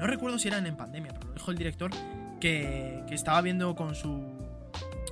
No 0.00 0.06
recuerdo 0.06 0.38
si 0.38 0.48
eran 0.48 0.66
en 0.66 0.76
pandemia, 0.76 1.12
pero 1.12 1.28
lo 1.28 1.34
dijo 1.34 1.50
el 1.50 1.58
director 1.58 1.90
que, 2.40 3.02
que 3.06 3.14
estaba 3.14 3.40
viendo 3.42 3.74
con 3.74 3.94
su. 3.94 4.38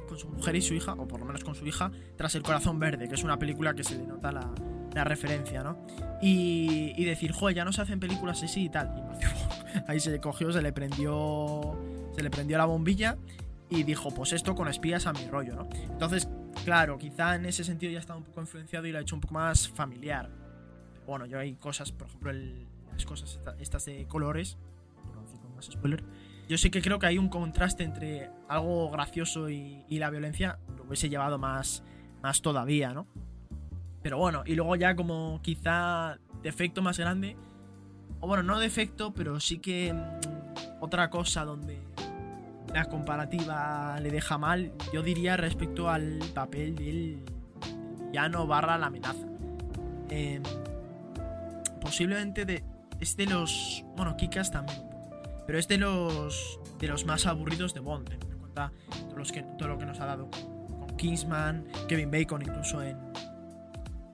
con 0.08 0.18
su 0.18 0.28
mujer 0.30 0.56
y 0.56 0.62
su 0.62 0.72
hija, 0.74 0.94
o 0.94 1.06
por 1.06 1.20
lo 1.20 1.26
menos 1.26 1.44
con 1.44 1.54
su 1.54 1.66
hija, 1.66 1.90
tras 2.16 2.34
El 2.34 2.42
Corazón 2.42 2.78
Verde, 2.78 3.06
que 3.08 3.14
es 3.14 3.22
una 3.22 3.38
película 3.38 3.74
que 3.74 3.84
se 3.84 3.96
le 3.98 4.06
nota 4.06 4.32
la, 4.32 4.50
la 4.94 5.04
referencia, 5.04 5.62
¿no? 5.62 5.86
Y, 6.22 6.94
y 6.96 7.04
decir, 7.04 7.32
joder, 7.32 7.54
ya 7.56 7.64
no 7.66 7.72
se 7.72 7.82
hacen 7.82 8.00
películas 8.00 8.42
así 8.42 8.64
y 8.64 8.68
tal. 8.70 8.94
Y 8.96 9.02
Matthew 9.02 9.28
ahí 9.86 10.00
se 10.00 10.10
le 10.10 10.20
cogió, 10.20 10.50
se 10.52 10.62
le 10.62 10.72
prendió. 10.72 11.78
Se 12.18 12.24
le 12.24 12.30
prendió 12.30 12.58
la 12.58 12.64
bombilla 12.64 13.16
y 13.70 13.84
dijo, 13.84 14.10
pues 14.12 14.32
esto 14.32 14.56
con 14.56 14.66
espías 14.66 15.06
a 15.06 15.12
mi 15.12 15.24
rollo, 15.28 15.54
¿no? 15.54 15.68
Entonces, 15.88 16.28
claro, 16.64 16.98
quizá 16.98 17.36
en 17.36 17.46
ese 17.46 17.62
sentido 17.62 17.92
ya 17.92 18.00
estaba 18.00 18.18
un 18.18 18.24
poco 18.24 18.40
influenciado 18.40 18.86
y 18.88 18.90
lo 18.90 18.98
ha 18.98 19.02
hecho 19.02 19.14
un 19.14 19.20
poco 19.20 19.34
más 19.34 19.68
familiar. 19.68 20.28
Bueno, 21.06 21.26
yo 21.26 21.38
hay 21.38 21.54
cosas, 21.54 21.92
por 21.92 22.08
ejemplo, 22.08 22.30
el- 22.32 22.66
las 22.90 23.06
cosas 23.06 23.34
esta- 23.34 23.54
estas 23.60 23.84
de 23.84 24.04
colores, 24.08 24.58
con 25.14 25.54
más 25.54 25.66
spoiler, 25.66 26.02
yo 26.48 26.58
sí 26.58 26.70
que 26.70 26.82
creo 26.82 26.98
que 26.98 27.06
hay 27.06 27.18
un 27.18 27.28
contraste 27.28 27.84
entre 27.84 28.30
algo 28.48 28.90
gracioso 28.90 29.48
y, 29.48 29.84
y 29.88 30.00
la 30.00 30.10
violencia. 30.10 30.58
Lo 30.76 30.82
hubiese 30.82 31.08
llevado 31.08 31.38
más, 31.38 31.84
más 32.20 32.42
todavía, 32.42 32.92
¿no? 32.94 33.06
Pero 34.02 34.18
bueno, 34.18 34.42
y 34.44 34.56
luego 34.56 34.74
ya 34.74 34.96
como 34.96 35.38
quizá 35.40 36.18
defecto 36.42 36.82
más 36.82 36.98
grande. 36.98 37.36
O 38.18 38.26
bueno, 38.26 38.42
no 38.42 38.58
defecto, 38.58 39.14
pero 39.14 39.38
sí 39.38 39.60
que 39.60 39.92
mm, 39.92 40.80
otra 40.82 41.10
cosa 41.10 41.44
donde 41.44 41.78
la 42.72 42.84
comparativa 42.86 43.98
le 44.00 44.10
deja 44.10 44.38
mal, 44.38 44.72
yo 44.92 45.02
diría 45.02 45.36
respecto 45.36 45.88
al 45.88 46.18
papel 46.34 46.74
del 46.76 47.22
villano 48.06 48.46
barra 48.46 48.78
la 48.78 48.86
amenaza. 48.86 49.26
Em, 50.10 50.42
posiblemente 51.80 52.44
de, 52.44 52.64
es 53.00 53.16
de 53.16 53.26
los... 53.26 53.84
Bueno, 53.96 54.16
Kikas 54.16 54.50
también. 54.50 54.82
Pero 55.46 55.58
es 55.58 55.68
de 55.68 55.78
los, 55.78 56.60
de 56.78 56.88
los 56.88 57.04
más 57.06 57.26
aburridos 57.26 57.72
de 57.74 57.80
Bond, 57.80 58.08
teniendo 58.08 58.34
en 58.34 58.40
cuenta 58.40 58.72
todo, 59.08 59.16
los 59.16 59.32
que, 59.32 59.42
todo 59.42 59.68
lo 59.68 59.78
que 59.78 59.86
nos 59.86 59.98
ha 60.00 60.06
dado 60.06 60.30
con, 60.30 60.78
con 60.78 60.96
Kingsman, 60.96 61.64
Kevin 61.88 62.10
Bacon 62.10 62.42
incluso 62.42 62.82
en, 62.82 62.98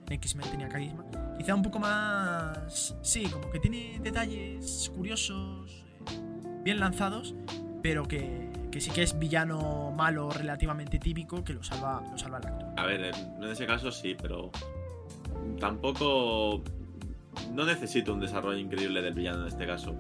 en 0.07 0.13
X-Men 0.13 0.51
tenía 0.51 0.69
carisma. 0.69 1.05
Quizá 1.37 1.55
un 1.55 1.63
poco 1.63 1.81
más... 1.81 2.97
Sí, 3.03 3.25
como 3.25 3.51
que 3.51 3.59
tiene 3.59 3.99
detalles 4.01 4.93
curiosos, 4.95 5.85
eh, 6.11 6.63
bien 6.63 6.79
lanzados, 6.79 7.35
pero 7.83 8.05
que, 8.05 8.44
que 8.75 8.81
sí 8.81 8.91
que 8.91 9.05
es 9.05 9.17
villano 9.17 9.93
malo 9.97 10.29
relativamente 10.31 10.99
típico 10.99 11.45
que 11.45 11.53
lo 11.55 11.63
salva, 11.63 12.03
lo 12.11 12.19
salva 12.19 12.39
el 12.39 12.47
actor. 12.49 12.69
A 12.77 12.85
ver, 12.87 13.15
en 13.15 13.45
ese 13.45 13.67
caso 13.67 13.93
sí, 13.93 14.17
pero 14.21 14.51
tampoco. 15.61 16.63
No 17.53 17.65
necesito 17.65 18.13
un 18.15 18.19
desarrollo 18.21 18.59
increíble 18.59 19.01
del 19.01 19.15
villano 19.15 19.43
en 19.43 19.49
este 19.49 19.65
caso. 19.67 19.95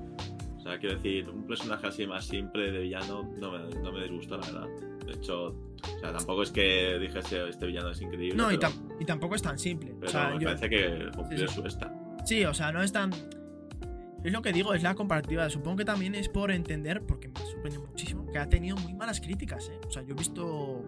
O 0.56 0.60
sea, 0.60 0.78
quiero 0.78 0.96
decir, 0.96 1.28
un 1.28 1.46
personaje 1.46 1.86
así 1.86 2.04
más 2.06 2.24
simple 2.26 2.72
de 2.72 2.80
villano 2.80 3.22
no 3.38 3.52
me, 3.52 3.58
no 3.80 3.92
me 3.92 4.02
disgustó, 4.02 4.38
la 4.38 4.46
verdad. 4.46 4.68
De 5.06 5.12
hecho, 5.12 5.46
o 5.48 6.00
sea, 6.00 6.12
tampoco 6.12 6.42
es 6.42 6.50
que 6.50 6.98
dijese 6.98 7.48
este 7.48 7.66
villano 7.66 7.90
es 7.90 8.00
increíble. 8.00 8.36
No, 8.36 8.50
y, 8.50 8.56
pero, 8.58 8.72
tam- 8.72 8.96
y 9.00 9.04
tampoco 9.04 9.34
es 9.36 9.42
tan 9.42 9.56
simple. 9.58 9.94
pero 10.00 10.08
o 10.08 10.10
sea, 10.10 10.30
me 10.30 10.40
yo- 10.40 10.48
parece 10.48 10.68
que 10.70 11.10
cumplió 11.14 11.46
sí. 11.48 11.54
su 11.54 11.66
esta. 11.66 11.92
Sí, 12.24 12.44
o 12.44 12.54
sea, 12.54 12.72
no 12.72 12.82
es 12.82 12.92
tan. 12.92 13.12
Es 14.24 14.32
lo 14.32 14.42
que 14.42 14.52
digo, 14.52 14.74
es 14.74 14.82
la 14.82 14.94
comparativa. 14.94 15.48
Supongo 15.50 15.76
que 15.76 15.84
también 15.84 16.14
es 16.14 16.28
por 16.28 16.50
entender, 16.50 17.02
porque 17.02 17.28
me 17.28 17.38
sorprende 17.40 17.78
muchísimo, 17.78 18.26
que 18.32 18.38
ha 18.38 18.48
tenido 18.48 18.76
muy 18.78 18.94
malas 18.94 19.20
críticas, 19.20 19.68
¿eh? 19.68 19.78
O 19.86 19.90
sea, 19.90 20.02
yo 20.02 20.14
he 20.14 20.18
visto. 20.18 20.84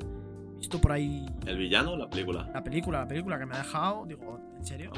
visto 0.56 0.80
por 0.80 0.92
ahí 0.92 1.26
¿El 1.46 1.58
villano 1.58 1.92
o 1.92 1.96
la 1.96 2.08
película? 2.08 2.50
la 2.52 2.64
película, 2.64 3.00
la 3.00 3.08
película 3.08 3.38
que 3.38 3.46
me 3.46 3.54
ha 3.54 3.58
dejado. 3.58 4.06
Digo, 4.06 4.40
¿en 4.56 4.64
serio? 4.64 4.90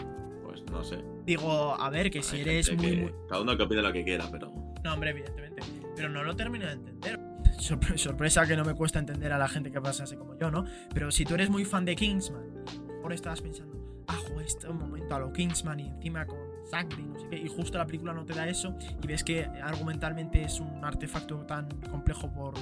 Pues 0.45 0.63
no 0.71 0.83
sé. 0.85 0.99
Digo, 1.27 1.75
a 1.79 1.91
ver, 1.91 2.11
que 2.11 2.23
si 2.23 2.41
eres 2.41 2.73
muy, 2.75 2.87
que- 2.87 2.97
muy. 3.03 3.13
Cada 3.29 3.43
uno 3.43 3.57
que 3.57 3.65
opine 3.65 3.83
lo 3.83 3.93
que 3.93 4.05
quiera, 4.05 4.29
pero. 4.31 4.53
No, 4.85 4.95
hombre, 4.95 5.11
evidentemente. 5.11 5.63
Pero 5.97 6.09
no 6.09 6.23
lo 6.23 6.37
termino 6.37 6.67
de 6.67 6.73
entender. 6.73 7.19
Sorpre- 7.59 7.99
sorpresa 7.99 8.47
que 8.47 8.57
no 8.57 8.65
me 8.65 8.75
cuesta 8.75 9.01
entender 9.01 9.33
a 9.33 9.39
la 9.39 9.49
gente 9.49 9.73
que 9.73 9.81
pasa 9.81 10.05
así 10.05 10.15
como 10.17 10.39
yo, 10.39 10.49
¿no? 10.53 10.65
Pero 10.95 11.11
si 11.11 11.25
tú 11.25 11.35
eres 11.35 11.51
muy 11.51 11.65
fan 11.65 11.85
de 11.85 11.97
Kingsman, 11.97 12.45
y 12.67 12.71
a 12.71 12.83
lo 12.87 12.95
mejor 12.95 13.13
estabas 13.13 13.41
pensando, 13.43 14.05
ah, 14.07 14.17
este 14.47 14.69
momento 14.69 15.13
a 15.17 15.19
lo 15.19 15.33
Kingsman 15.33 15.81
y 15.81 15.89
encima 15.89 16.25
con 16.25 16.39
sangre 16.69 17.03
y 17.03 17.07
no 17.07 17.19
sé 17.19 17.29
qué, 17.29 17.37
y 17.37 17.49
justo 17.49 17.79
la 17.79 17.87
película 17.87 18.13
no 18.13 18.25
te 18.25 18.35
da 18.35 18.49
eso, 18.49 18.75
y 19.03 19.07
ves 19.07 19.25
que 19.25 19.45
argumentalmente 19.63 20.43
es 20.43 20.61
un 20.61 20.85
artefacto 20.85 21.39
tan 21.47 21.69
complejo 21.91 22.33
por. 22.33 22.55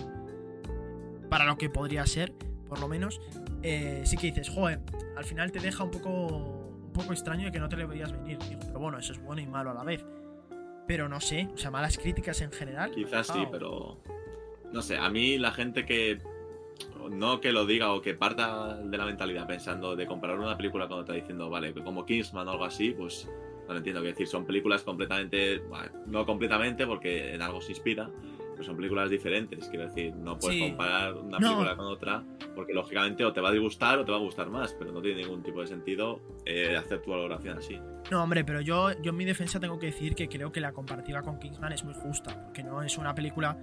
para 1.28 1.44
lo 1.44 1.56
que 1.58 1.68
podría 1.68 2.06
ser, 2.06 2.32
por 2.68 2.80
lo 2.80 2.88
menos, 2.88 3.20
eh, 3.62 4.02
sí 4.04 4.16
que 4.16 4.28
dices, 4.28 4.48
joder, 4.48 4.80
al 5.16 5.24
final 5.24 5.52
te 5.52 5.60
deja 5.60 5.84
un 5.84 5.90
poco. 5.90 6.10
un 6.86 6.92
poco 6.92 7.12
extraño 7.12 7.46
de 7.46 7.52
que 7.52 7.60
no 7.60 7.68
te 7.68 7.76
lo 7.76 7.86
veías 7.88 8.12
venir. 8.12 8.38
Digo, 8.48 8.60
pero 8.66 8.78
bueno, 8.78 8.98
eso 8.98 9.12
es 9.12 9.22
bueno 9.22 9.42
y 9.42 9.46
malo 9.46 9.70
a 9.70 9.74
la 9.74 9.84
vez. 9.84 10.04
Pero 10.86 11.08
no 11.08 11.20
sé, 11.20 11.48
o 11.52 11.56
sea, 11.58 11.70
malas 11.70 11.98
críticas 11.98 12.40
en 12.40 12.52
general. 12.52 12.92
Quizás 12.92 13.26
sí, 13.26 13.44
pero. 13.50 14.00
No 14.72 14.82
sé, 14.82 14.96
a 14.96 15.10
mí 15.10 15.38
la 15.38 15.52
gente 15.52 15.84
que. 15.84 16.20
No 17.10 17.40
que 17.40 17.52
lo 17.52 17.66
diga 17.66 17.92
o 17.92 18.02
que 18.02 18.14
parta 18.14 18.76
de 18.76 18.98
la 18.98 19.06
mentalidad 19.06 19.46
pensando 19.46 19.96
de 19.96 20.06
comparar 20.06 20.38
una 20.38 20.56
película 20.56 20.88
con 20.88 20.98
otra 20.98 21.14
diciendo, 21.14 21.48
vale, 21.48 21.72
como 21.72 22.04
Kingsman 22.04 22.46
o 22.48 22.50
algo 22.50 22.64
así, 22.64 22.90
pues 22.90 23.28
no 23.66 23.72
lo 23.72 23.78
entiendo. 23.78 24.00
Quiero 24.00 24.14
decir, 24.14 24.26
son 24.26 24.44
películas 24.46 24.82
completamente. 24.82 25.58
bueno, 25.68 25.90
no 26.06 26.24
completamente 26.26 26.86
porque 26.86 27.34
en 27.34 27.42
algo 27.42 27.60
se 27.60 27.72
inspira, 27.72 28.10
pero 28.52 28.62
son 28.64 28.76
películas 28.76 29.10
diferentes. 29.10 29.68
Quiero 29.68 29.86
decir, 29.86 30.14
no 30.16 30.38
puedes 30.38 30.56
Sí. 30.58 30.68
comparar 30.68 31.14
una 31.14 31.38
No. 31.38 31.48
película 31.48 31.76
con 31.76 31.86
otra 31.86 32.24
porque 32.54 32.72
lógicamente 32.72 33.24
o 33.24 33.32
te 33.32 33.40
va 33.40 33.48
a 33.50 33.52
disgustar 33.52 33.98
o 33.98 34.04
te 34.04 34.12
va 34.12 34.18
a 34.18 34.20
gustar 34.20 34.48
más, 34.48 34.72
pero 34.78 34.92
no 34.92 35.02
tiene 35.02 35.22
ningún 35.22 35.42
tipo 35.42 35.60
de 35.60 35.66
sentido 35.66 36.20
eh, 36.46 36.76
hacer 36.76 37.02
tu 37.02 37.10
valoración 37.10 37.58
así. 37.58 37.78
No, 38.10 38.22
hombre, 38.22 38.44
pero 38.44 38.60
yo, 38.60 38.92
yo 39.02 39.10
en 39.10 39.16
mi 39.16 39.24
defensa 39.24 39.58
tengo 39.60 39.78
que 39.78 39.86
decir 39.86 40.14
que 40.14 40.28
creo 40.28 40.52
que 40.52 40.60
la 40.60 40.72
comparativa 40.72 41.22
con 41.22 41.38
Kingsman 41.38 41.72
es 41.72 41.84
muy 41.84 41.94
justa. 41.94 42.44
Porque 42.44 42.62
no 42.62 42.82
es 42.82 42.96
una 42.98 43.14
película. 43.14 43.58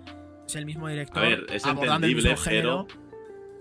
Es 0.46 0.56
el 0.58 0.66
mismo 0.66 0.90
director. 0.90 1.24
A 1.24 1.28
ver, 1.30 1.46
es 1.52 1.66
abordando 1.66 2.06
el 2.06 2.16
mismo 2.16 2.36
género. 2.36 2.86
pero 2.88 3.04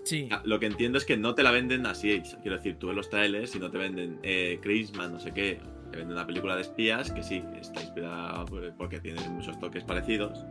Sí. 0.05 0.27
Lo 0.43 0.59
que 0.59 0.65
entiendo 0.65 0.97
es 0.97 1.05
que 1.05 1.15
no 1.15 1.33
te 1.33 1.43
la 1.43 1.51
venden 1.51 1.85
así. 1.85 2.21
Quiero 2.41 2.57
decir, 2.57 2.75
tú 2.77 2.87
ves 2.87 2.95
los 2.97 3.09
trailers 3.09 3.55
y 3.55 3.59
no 3.59 3.71
te 3.71 3.77
venden 3.77 4.19
eh, 4.21 4.59
Christmas, 4.61 5.09
no 5.09 5.17
sé 5.17 5.31
qué. 5.31 5.61
Te 5.93 5.99
venden 5.99 6.17
una 6.17 6.25
película 6.25 6.55
de 6.55 6.63
espías 6.63 7.11
que 7.11 7.21
sí, 7.21 7.43
está 7.61 7.79
inspirada 7.79 8.43
por- 8.45 8.73
porque 8.77 8.99
tiene 8.99 9.21
muchos 9.29 9.59
toques 9.59 9.83
parecidos. 9.83 10.43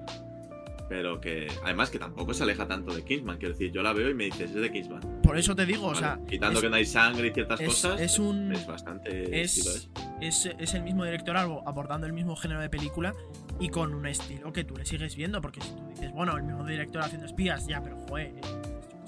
Pero 0.89 1.21
que, 1.21 1.49
además, 1.65 1.91
que 1.91 1.99
tampoco 1.99 2.33
se 2.33 2.45
aleja 2.45 2.69
tanto 2.69 2.95
de 2.95 3.03
Kingsman. 3.05 3.39
Quiero 3.39 3.55
decir, 3.55 3.73
yo 3.73 3.83
la 3.83 3.93
veo 3.93 4.09
y 4.09 4.15
me 4.15 4.25
dices, 4.27 4.51
es 4.51 4.55
de 4.55 4.71
Kingsman. 4.71 5.01
Por 5.23 5.37
eso 5.37 5.57
te 5.57 5.67
digo, 5.67 5.87
o 5.87 5.89
Vale, 5.89 5.99
sea. 5.99 6.21
Quitando 6.29 6.61
es, 6.61 6.63
que 6.63 6.71
no 6.71 6.77
hay 6.77 6.85
sangre 6.87 7.27
y 7.27 7.31
ciertas 7.33 7.61
es- 7.61 7.67
cosas, 7.67 8.01
es 8.01 8.19
un. 8.21 8.53
es 8.53 8.65
bastante 8.69 9.41
es- 9.43 9.91
es, 10.21 10.75
el 10.75 10.83
mismo 10.85 11.05
director 11.05 11.37
algo 11.37 11.67
abordando 11.67 12.07
el 12.07 12.13
mismo 12.13 12.37
género 12.37 12.61
de 12.61 12.69
película 12.71 13.13
y 13.59 13.69
con 13.71 13.95
un 13.95 14.07
estilo 14.07 14.53
que 14.53 14.63
tú 14.63 14.77
le 14.77 14.85
sigues 14.85 15.17
viendo. 15.17 15.41
Porque 15.43 15.61
si 15.61 15.75
tú 15.75 15.85
dices, 15.89 16.13
bueno, 16.13 16.37
el 16.37 16.45
mismo 16.45 16.65
director 16.65 17.03
haciendo 17.03 17.27
espías, 17.27 17.67
ya, 17.67 17.83
pero 17.83 17.97
joder, 18.09 18.27
eh, 18.29 18.41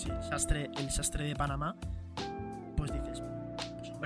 el, 0.05 0.23
sastre, 0.25 0.71
el 0.77 0.91
sastre 0.91 1.27
de 1.27 1.37
Panamá, 1.37 1.77
pues 1.81 1.87
pues 1.87 1.94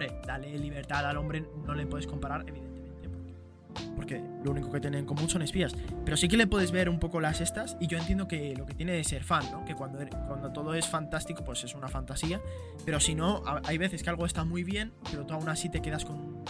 hombre, 0.07 0.21
dale 0.27 0.59
libertad 0.59 1.05
al 1.07 1.17
hombre, 1.17 1.45
no 1.67 1.75
le 1.75 1.87
puedes 1.87 2.07
comparar, 2.07 2.45
evidentemente, 2.49 3.09
porque, 3.09 3.95
porque 3.97 4.23
lo 4.45 4.51
único 4.53 4.71
que 4.71 4.81
tienen 4.81 5.01
en 5.01 5.07
común 5.07 5.29
son 5.29 5.43
espías. 5.43 5.75
Pero 6.05 6.17
sí 6.17 6.29
que 6.29 6.37
le 6.37 6.47
puedes 6.47 6.71
ver 6.71 6.89
un 6.89 6.99
poco 6.99 7.21
las 7.21 7.41
estas 7.41 7.77
y 7.81 7.87
yo 7.89 7.99
entiendo 7.99 8.29
que 8.29 8.55
lo 8.57 8.65
que 8.67 8.75
tiene 8.75 8.93
de 8.93 9.03
ser 9.05 9.25
fan, 9.25 9.45
¿no? 9.51 9.65
Que 9.65 9.75
cuando, 9.75 10.01
er- 10.01 10.27
cuando 10.27 10.53
todo 10.53 10.75
es 10.75 10.87
fantástico, 10.89 11.45
pues 11.45 11.65
es 11.65 11.75
una 11.75 11.89
fantasía. 11.89 12.41
Pero 12.85 13.01
si 13.01 13.15
no, 13.15 13.43
hay 13.65 13.77
veces 13.79 14.03
que 14.03 14.11
algo 14.11 14.25
está 14.27 14.45
muy 14.45 14.63
bien, 14.65 14.93
pero 15.11 15.27
tú 15.27 15.35
aún 15.35 15.49
así 15.49 15.69
te 15.69 15.83
quedas 15.83 16.05
con. 16.05 16.45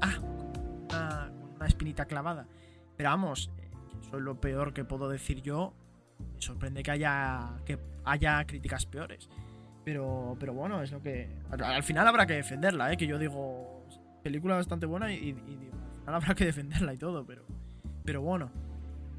Ah, 0.00 0.18
una, 0.90 1.32
una 1.56 1.66
espinita 1.66 2.04
clavada. 2.04 2.46
Pero 2.96 3.08
vamos, 3.10 3.50
eh, 3.58 3.70
eso 4.02 4.16
es 4.18 4.22
lo 4.22 4.40
peor 4.40 4.72
que 4.74 4.84
puedo 4.84 5.08
decir 5.08 5.40
yo. 5.42 5.72
Me 6.34 6.42
sorprende 6.42 6.82
que 6.82 6.90
haya, 6.90 7.56
que 7.64 7.78
haya 8.04 8.44
críticas 8.46 8.84
peores. 8.84 9.28
Pero, 9.84 10.36
pero 10.38 10.52
bueno, 10.52 10.82
es 10.82 10.92
lo 10.92 11.00
que. 11.02 11.28
Al, 11.50 11.62
al 11.62 11.82
final 11.82 12.06
habrá 12.06 12.26
que 12.26 12.34
defenderla, 12.34 12.92
¿eh? 12.92 12.96
Que 12.96 13.06
yo 13.06 13.18
digo. 13.18 13.86
Película 14.22 14.56
bastante 14.56 14.84
buena 14.84 15.12
y, 15.12 15.16
y 15.16 15.32
digo, 15.32 15.72
al 15.72 16.00
final 16.00 16.14
habrá 16.16 16.34
que 16.34 16.44
defenderla 16.44 16.92
y 16.94 16.98
todo, 16.98 17.24
pero. 17.24 17.44
Pero 18.04 18.22
bueno, 18.22 18.50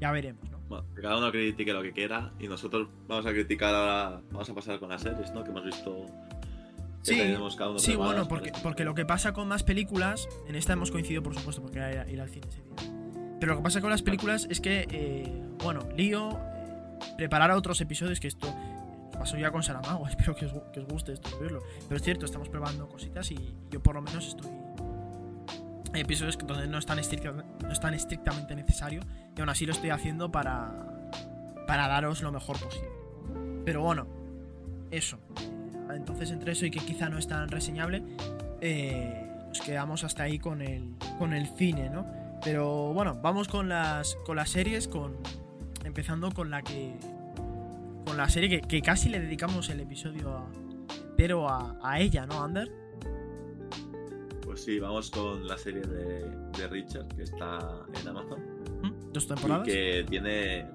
ya 0.00 0.10
veremos, 0.12 0.48
¿no? 0.50 0.58
Bueno, 0.68 0.84
que 0.94 1.02
cada 1.02 1.18
uno 1.18 1.30
critique 1.30 1.72
lo 1.72 1.82
que 1.82 1.92
quiera 1.92 2.32
y 2.38 2.48
nosotros 2.48 2.88
vamos 3.06 3.26
a 3.26 3.30
criticar 3.30 3.74
ahora, 3.74 4.20
vamos 4.30 4.48
a 4.48 4.54
pasar 4.54 4.78
con 4.78 4.88
las 4.88 5.02
series, 5.02 5.32
¿no? 5.32 5.42
Que 5.44 5.50
hemos 5.50 5.64
visto. 5.64 6.06
que 7.04 7.12
Sí, 7.14 7.16
tenemos 7.18 7.56
cada 7.56 7.70
uno 7.70 7.78
Sí, 7.78 7.96
bueno, 7.96 8.26
porque, 8.28 8.52
porque 8.62 8.84
lo 8.84 8.94
que 8.94 9.04
pasa 9.04 9.32
con 9.32 9.48
más 9.48 9.64
películas, 9.64 10.28
en 10.48 10.54
esta 10.54 10.72
hemos 10.74 10.90
coincidido, 10.90 11.22
por 11.22 11.34
supuesto, 11.34 11.62
porque 11.62 11.78
era 11.78 12.08
ir 12.08 12.20
al 12.20 12.28
cine 12.28 12.46
ese 12.48 12.62
día. 12.62 12.92
Pero 13.40 13.54
lo 13.54 13.58
que 13.58 13.64
pasa 13.64 13.80
con 13.80 13.90
las 13.90 14.02
películas 14.02 14.46
es 14.50 14.60
que, 14.60 14.86
eh, 14.90 15.42
bueno, 15.62 15.80
lío, 15.96 16.30
eh, 16.30 16.96
preparar 17.16 17.50
otros 17.50 17.80
episodios, 17.80 18.20
que 18.20 18.28
esto 18.28 18.46
pasó 19.18 19.36
ya 19.36 19.50
con 19.50 19.62
Saramago, 19.62 20.06
espero 20.08 20.34
que 20.34 20.46
os, 20.46 20.52
que 20.72 20.80
os 20.80 20.86
guste 20.86 21.12
esto 21.12 21.30
de 21.30 21.42
verlo. 21.42 21.62
Pero 21.88 21.96
es 21.96 22.02
cierto, 22.02 22.26
estamos 22.26 22.48
probando 22.48 22.88
cositas 22.88 23.30
y 23.30 23.54
yo 23.70 23.82
por 23.82 23.94
lo 23.94 24.02
menos 24.02 24.28
estoy... 24.28 24.50
Hay 25.94 26.00
episodios 26.00 26.38
donde 26.38 26.66
no 26.68 26.78
es 26.78 26.86
tan, 26.86 26.98
estricta- 26.98 27.32
no 27.32 27.70
es 27.70 27.80
estrictamente 27.94 28.54
necesario 28.56 29.02
y 29.36 29.40
aún 29.40 29.50
así 29.50 29.66
lo 29.66 29.72
estoy 29.72 29.90
haciendo 29.90 30.32
para, 30.32 30.72
para 31.66 31.86
daros 31.86 32.22
lo 32.22 32.32
mejor 32.32 32.58
posible. 32.58 32.88
Pero 33.64 33.82
bueno, 33.82 34.06
eso. 34.90 35.18
Entonces, 35.90 36.30
entre 36.30 36.52
eso 36.52 36.64
y 36.64 36.70
que 36.70 36.80
quizá 36.80 37.10
no 37.10 37.18
es 37.18 37.28
tan 37.28 37.48
reseñable, 37.48 38.02
eh, 38.62 39.28
nos 39.48 39.60
quedamos 39.60 40.02
hasta 40.04 40.22
ahí 40.22 40.38
con 40.38 40.62
el, 40.62 40.94
con 41.18 41.34
el 41.34 41.46
cine, 41.46 41.90
¿no? 41.90 42.06
Pero 42.42 42.94
bueno, 42.94 43.18
vamos 43.22 43.46
con 43.48 43.68
las, 43.68 44.16
con 44.24 44.36
las 44.36 44.48
series, 44.48 44.88
con, 44.88 45.16
empezando 45.84 46.30
con 46.32 46.50
la 46.50 46.62
que. 46.62 46.96
Con 48.04 48.16
la 48.16 48.28
serie 48.28 48.48
que, 48.48 48.60
que 48.60 48.82
casi 48.82 49.08
le 49.08 49.20
dedicamos 49.20 49.68
el 49.70 49.80
episodio 49.80 50.30
a- 50.36 50.46
entero 51.10 51.48
a, 51.48 51.78
a 51.82 52.00
ella, 52.00 52.26
¿no, 52.26 52.42
Ander? 52.42 52.70
Pues 54.44 54.64
sí, 54.64 54.78
vamos 54.78 55.10
con 55.10 55.46
la 55.46 55.56
serie 55.56 55.82
de, 55.82 56.28
de 56.58 56.66
Richard, 56.68 57.06
que 57.16 57.22
está 57.22 57.58
en 58.00 58.08
Amazon. 58.08 58.40
¿Dos 59.12 59.26
temporadas? 59.28 59.66
Y 59.68 59.70
que 59.70 60.04
tiene 60.08 60.66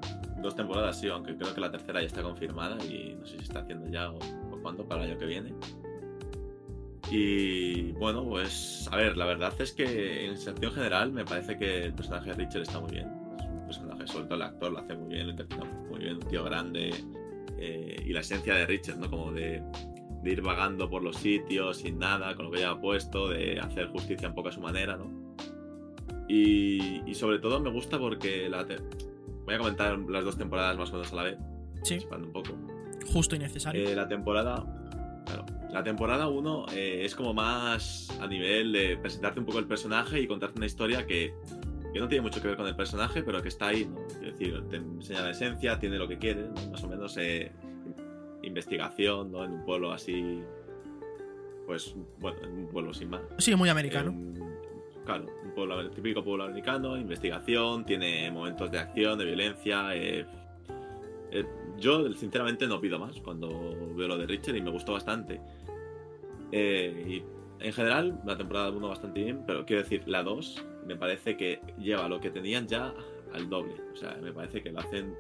dos 0.42 0.56
temporadas, 0.56 1.00
sí, 1.00 1.08
aunque 1.10 1.36
creo 1.36 1.54
que 1.54 1.62
la 1.62 1.72
tercera 1.72 2.00
ya 2.02 2.08
está 2.08 2.22
confirmada 2.24 2.78
y 2.86 3.16
no 3.20 3.26
sé 3.26 3.38
si 3.38 3.44
está 3.44 3.60
haciendo 3.60 3.88
ya 3.90 4.10
o, 4.12 4.18
o 4.52 4.62
cuándo, 4.62 4.86
para 4.88 5.04
el 5.04 5.12
año 5.12 5.20
que 5.20 5.26
viene. 5.26 5.54
Y 7.10 7.92
bueno, 7.94 8.24
pues 8.28 8.88
a 8.92 8.98
ver, 8.98 9.16
la 9.16 9.26
verdad 9.26 9.54
es 9.60 9.72
que 9.74 10.26
en 10.28 10.38
sentido 10.38 10.72
general 10.72 11.12
me 11.12 11.24
parece 11.24 11.58
que 11.58 11.86
el 11.86 11.94
personaje 11.94 12.32
de 12.32 12.36
Richard 12.36 12.64
está 12.64 12.80
muy 12.80 12.92
bien. 12.92 13.08
Es 13.40 13.46
un 13.46 13.66
personaje 13.66 14.08
sobre 14.08 14.26
todo 14.26 14.36
el 14.36 14.42
actor 14.42 14.72
lo 14.72 14.80
hace 14.80 14.96
muy 14.96 15.14
bien, 15.14 15.26
lo 15.28 15.32
interpreta 15.32 15.66
muy 15.90 16.00
bien, 16.00 16.16
un 16.16 16.28
tío 16.28 16.44
grande. 16.44 16.92
Eh, 17.58 18.04
y 18.06 18.14
la 18.14 18.20
esencia 18.22 18.54
de 18.56 18.66
Richard, 18.66 18.98
¿no? 18.98 19.10
Como 19.10 19.32
de, 19.32 19.62
de 20.24 20.32
ir 20.32 20.42
vagando 20.42 20.90
por 20.90 21.04
los 21.04 21.18
sitios 21.18 21.78
sin 21.78 22.00
nada, 22.00 22.36
con 22.36 22.46
lo 22.46 22.52
que 22.52 22.60
lleva 22.60 22.80
puesto, 22.80 23.30
de 23.30 23.60
hacer 23.60 23.88
justicia 23.88 24.28
un 24.30 24.36
poco 24.36 24.50
a 24.50 24.52
su 24.52 24.62
manera, 24.62 24.98
¿no? 24.98 25.10
Y, 26.28 27.02
y 27.10 27.16
sobre 27.16 27.40
todo 27.40 27.60
me 27.60 27.70
gusta 27.72 27.98
porque 28.00 28.50
la 28.50 28.66
te- 28.66 28.80
voy 29.46 29.56
a 29.56 29.58
comentar 29.58 29.98
las 29.98 30.26
dos 30.26 30.38
temporadas 30.38 30.78
más 30.78 30.90
o 30.90 30.94
menos 30.94 31.14
a 31.14 31.16
la 31.16 31.24
vez, 31.24 31.38
Sí, 31.84 32.00
un 32.12 32.32
poco. 32.34 32.54
justo 33.14 33.36
y 33.36 33.40
necesario. 33.40 33.88
Eh, 33.90 33.96
la 33.96 34.08
temporada. 34.08 34.66
Claro. 35.26 35.46
La 35.72 35.84
temporada 35.84 36.28
1 36.30 36.66
es 36.74 37.14
como 37.16 37.34
más 37.34 38.10
a 38.22 38.28
nivel 38.28 38.72
de 38.72 38.98
presentarte 38.98 39.40
un 39.42 39.46
poco 39.46 39.60
el 39.60 39.68
personaje 39.68 40.22
y 40.22 40.28
contarte 40.28 40.58
una 40.58 40.66
historia 40.66 41.06
que, 41.06 41.34
que 41.98 42.02
no 42.02 42.08
tiene 42.08 42.22
mucho 42.22 42.40
que 42.42 42.48
ver 42.50 42.58
con 42.58 42.68
el 42.68 42.76
personaje, 42.76 43.24
pero 43.24 43.42
que 43.42 43.48
está 43.48 43.70
ahí, 43.70 43.86
¿no? 43.86 44.06
Es 44.08 44.22
decir, 44.22 44.64
te 44.70 44.76
enseña 44.76 45.22
la 45.22 45.32
esencia, 45.32 45.80
tiene 45.80 45.98
lo 45.98 46.08
que 46.08 46.20
quiere, 46.20 46.44
¿no? 46.44 46.72
Más 46.72 46.84
o 46.84 46.88
menos 46.88 47.18
eh, 47.18 47.52
investigación, 48.44 49.32
¿no? 49.32 49.44
En 49.44 49.52
un 49.54 49.66
pueblo 49.66 49.92
así. 49.92 50.44
Pues, 51.66 51.96
bueno, 52.20 52.38
en 52.44 52.52
un 52.52 52.68
pueblo 52.68 52.94
sin 52.94 53.10
más. 53.10 53.22
sí, 53.40 53.56
muy 53.56 53.70
americano. 53.70 54.12
Eh, 54.12 54.40
claro, 55.06 55.26
un 55.44 55.52
pueblo, 55.56 55.90
típico 55.90 56.24
pueblo 56.24 56.44
americano, 56.44 56.96
investigación, 56.98 57.84
tiene 57.84 58.30
momentos 58.30 58.70
de 58.70 58.78
acción, 58.78 59.18
de 59.18 59.26
violencia. 59.26 59.96
eh, 59.96 60.26
eh, 61.32 61.46
yo, 61.80 62.14
sinceramente, 62.14 62.68
no 62.68 62.80
pido 62.80 63.00
más 63.00 63.20
cuando 63.22 63.76
veo 63.96 64.08
lo 64.08 64.18
de 64.20 64.28
Richard 64.28 64.56
y 64.56 64.62
me 64.62 64.70
gustó 64.70 64.94
bastante. 64.94 65.42
Eh, 66.52 67.24
y 67.60 67.66
en 67.66 67.74
general, 67.74 68.22
la 68.24 68.38
temporada 68.38 68.70
1 68.70 68.88
bastante 68.88 69.24
bien, 69.24 69.44
pero 69.48 69.66
quiero 69.66 69.82
decir, 69.82 70.04
la 70.08 70.22
2 70.22 70.64
me 70.88 70.96
parece 70.96 71.38
que 71.38 71.60
lleva 71.78 72.08
lo 72.08 72.20
que 72.20 72.32
tenían 72.32 72.68
ya 72.68 72.94
al 73.34 73.50
doble. 73.50 73.76
O 73.94 73.96
sea, 73.96 74.18
me 74.22 74.32
parece 74.32 74.64
que 74.64 74.72
lo 74.72 74.80
hacen 74.80 75.16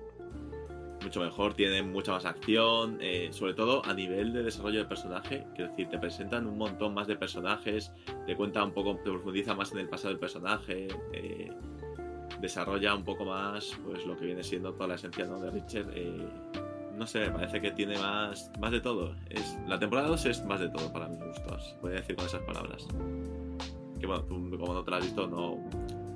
mucho 1.03 1.21
mejor, 1.21 1.53
tienen 1.53 1.91
mucha 1.91 2.11
más 2.11 2.25
acción, 2.25 2.97
eh, 3.01 3.29
sobre 3.31 3.53
todo 3.53 3.85
a 3.85 3.93
nivel 3.93 4.33
de 4.33 4.43
desarrollo 4.43 4.79
de 4.79 4.85
personaje. 4.85 5.45
Quiero 5.55 5.69
decir, 5.71 5.89
te 5.89 5.99
presentan 5.99 6.47
un 6.47 6.57
montón 6.57 6.93
más 6.93 7.07
de 7.07 7.15
personajes, 7.15 7.91
te 8.25 8.35
cuenta 8.35 8.63
un 8.63 8.71
poco, 8.71 8.95
te 8.95 9.11
profundiza 9.11 9.53
más 9.53 9.71
en 9.73 9.79
el 9.79 9.89
pasado 9.89 10.09
del 10.09 10.19
personaje, 10.19 10.87
eh, 11.13 11.51
desarrolla 12.41 12.95
un 12.95 13.03
poco 13.03 13.25
más 13.25 13.77
pues 13.85 14.05
lo 14.05 14.17
que 14.17 14.25
viene 14.25 14.43
siendo 14.43 14.73
toda 14.73 14.87
la 14.87 14.95
esencia 14.95 15.25
¿no? 15.25 15.39
de 15.39 15.51
Richard. 15.51 15.89
eh, 15.93 16.29
no 16.97 17.05
sé, 17.05 17.19
me 17.19 17.31
parece 17.31 17.61
que 17.61 17.71
tiene 17.71 17.97
más, 17.99 18.51
más 18.59 18.71
de 18.71 18.81
todo. 18.81 19.15
Es, 19.29 19.57
la 19.67 19.77
temporada 19.77 20.09
2 20.09 20.25
es 20.25 20.43
más 20.45 20.59
de 20.59 20.69
todo 20.69 20.91
para 20.91 21.07
mis 21.07 21.19
gustos, 21.19 21.75
podría 21.79 21.99
decir 21.99 22.15
con 22.15 22.25
esas 22.25 22.41
palabras. 22.41 22.87
Que 23.99 24.07
bueno, 24.07 24.23
tú 24.23 24.35
como 24.57 24.73
no 24.73 24.83
te 24.83 24.91
la 24.91 24.97
has 24.97 25.03
visto, 25.03 25.27
no, 25.27 25.57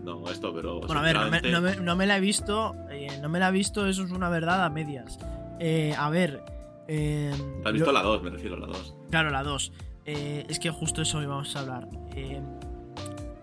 no 0.03 0.29
esto, 0.29 0.53
pero... 0.53 0.79
Bueno, 0.81 0.99
a 0.99 1.03
ver, 1.03 1.15
no 1.15 1.29
me, 1.29 1.39
sinceramente- 1.39 1.51
no 1.51 1.61
me- 1.81 1.85
no 1.85 1.95
me 1.95 2.05
la 2.07 2.17
he 2.17 2.19
visto. 2.19 2.75
eh, 2.89 3.07
no 3.21 3.29
me 3.29 3.39
la 3.39 3.49
he 3.49 3.51
visto, 3.51 3.87
eso 3.87 4.03
es 4.03 4.11
una 4.11 4.29
verdad 4.29 4.63
a 4.65 4.69
medias. 4.69 5.19
Eh, 5.59 5.93
a 5.97 6.09
ver. 6.09 6.43
eh, 6.87 7.31
¿Te 7.61 7.67
has 7.67 7.73
visto 7.73 7.87
yo- 7.87 7.93
la 7.93 8.01
2? 8.03 8.23
Me 8.23 8.29
refiero 8.31 8.55
a 8.55 8.59
la 8.59 8.67
2. 8.67 8.95
Claro, 9.09 9.29
la 9.29 9.43
2. 9.43 9.71
es 10.05 10.59
que 10.59 10.69
justo 10.71 11.01
eso 11.03 11.21
íbamos 11.21 11.55
a 11.55 11.59
hablar. 11.61 11.87
Eh, 12.15 12.41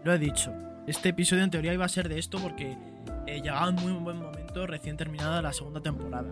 lo 0.04 0.12
he 0.12 0.18
dicho. 0.18 0.52
Este 0.86 1.10
episodio 1.10 1.44
en 1.44 1.50
teoría 1.50 1.72
iba 1.72 1.84
a 1.84 1.88
ser 1.88 2.08
de 2.08 2.18
esto 2.18 2.38
porque 2.38 2.76
eh, 3.26 3.40
llegaba 3.42 3.68
en 3.68 3.74
muy 3.76 3.92
buen 3.92 4.16
momento, 4.18 4.66
recién 4.66 4.96
terminada 4.96 5.40
la 5.42 5.52
segunda 5.52 5.80
temporada. 5.80 6.30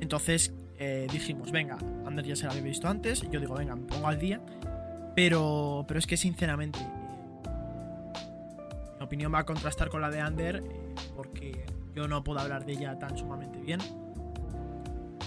Entonces 0.00 0.52
eh, 0.78 1.06
dijimos, 1.10 1.50
venga, 1.50 1.78
Ander 2.06 2.24
ya 2.26 2.36
se 2.36 2.44
la 2.44 2.50
había 2.52 2.62
visto 2.62 2.86
antes. 2.88 3.22
Yo 3.30 3.40
digo, 3.40 3.54
venga, 3.54 3.74
me 3.74 3.86
pongo 3.86 4.06
al 4.08 4.18
día. 4.18 4.40
Pero, 5.14 5.84
pero 5.88 5.98
es 5.98 6.06
que 6.06 6.16
sinceramente, 6.16 6.78
eh, 6.78 6.86
mi 8.98 9.04
opinión 9.04 9.32
va 9.32 9.40
a 9.40 9.46
contrastar 9.46 9.88
con 9.88 10.00
la 10.00 10.10
de 10.10 10.20
Ander 10.20 10.56
eh, 10.56 10.94
porque 11.14 11.66
yo 11.94 12.08
no 12.08 12.22
puedo 12.24 12.40
hablar 12.40 12.64
de 12.64 12.72
ella 12.72 12.98
tan 12.98 13.16
sumamente 13.16 13.60
bien. 13.60 13.80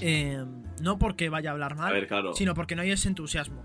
Eh, 0.01 0.43
no 0.81 0.97
porque 0.97 1.29
vaya 1.29 1.49
a 1.49 1.53
hablar 1.53 1.75
mal, 1.75 1.89
A 1.89 1.93
ver, 1.93 2.07
claro. 2.07 2.33
sino 2.33 2.53
porque 2.53 2.75
no 2.75 2.81
hay 2.81 2.91
ese 2.91 3.07
entusiasmo. 3.09 3.63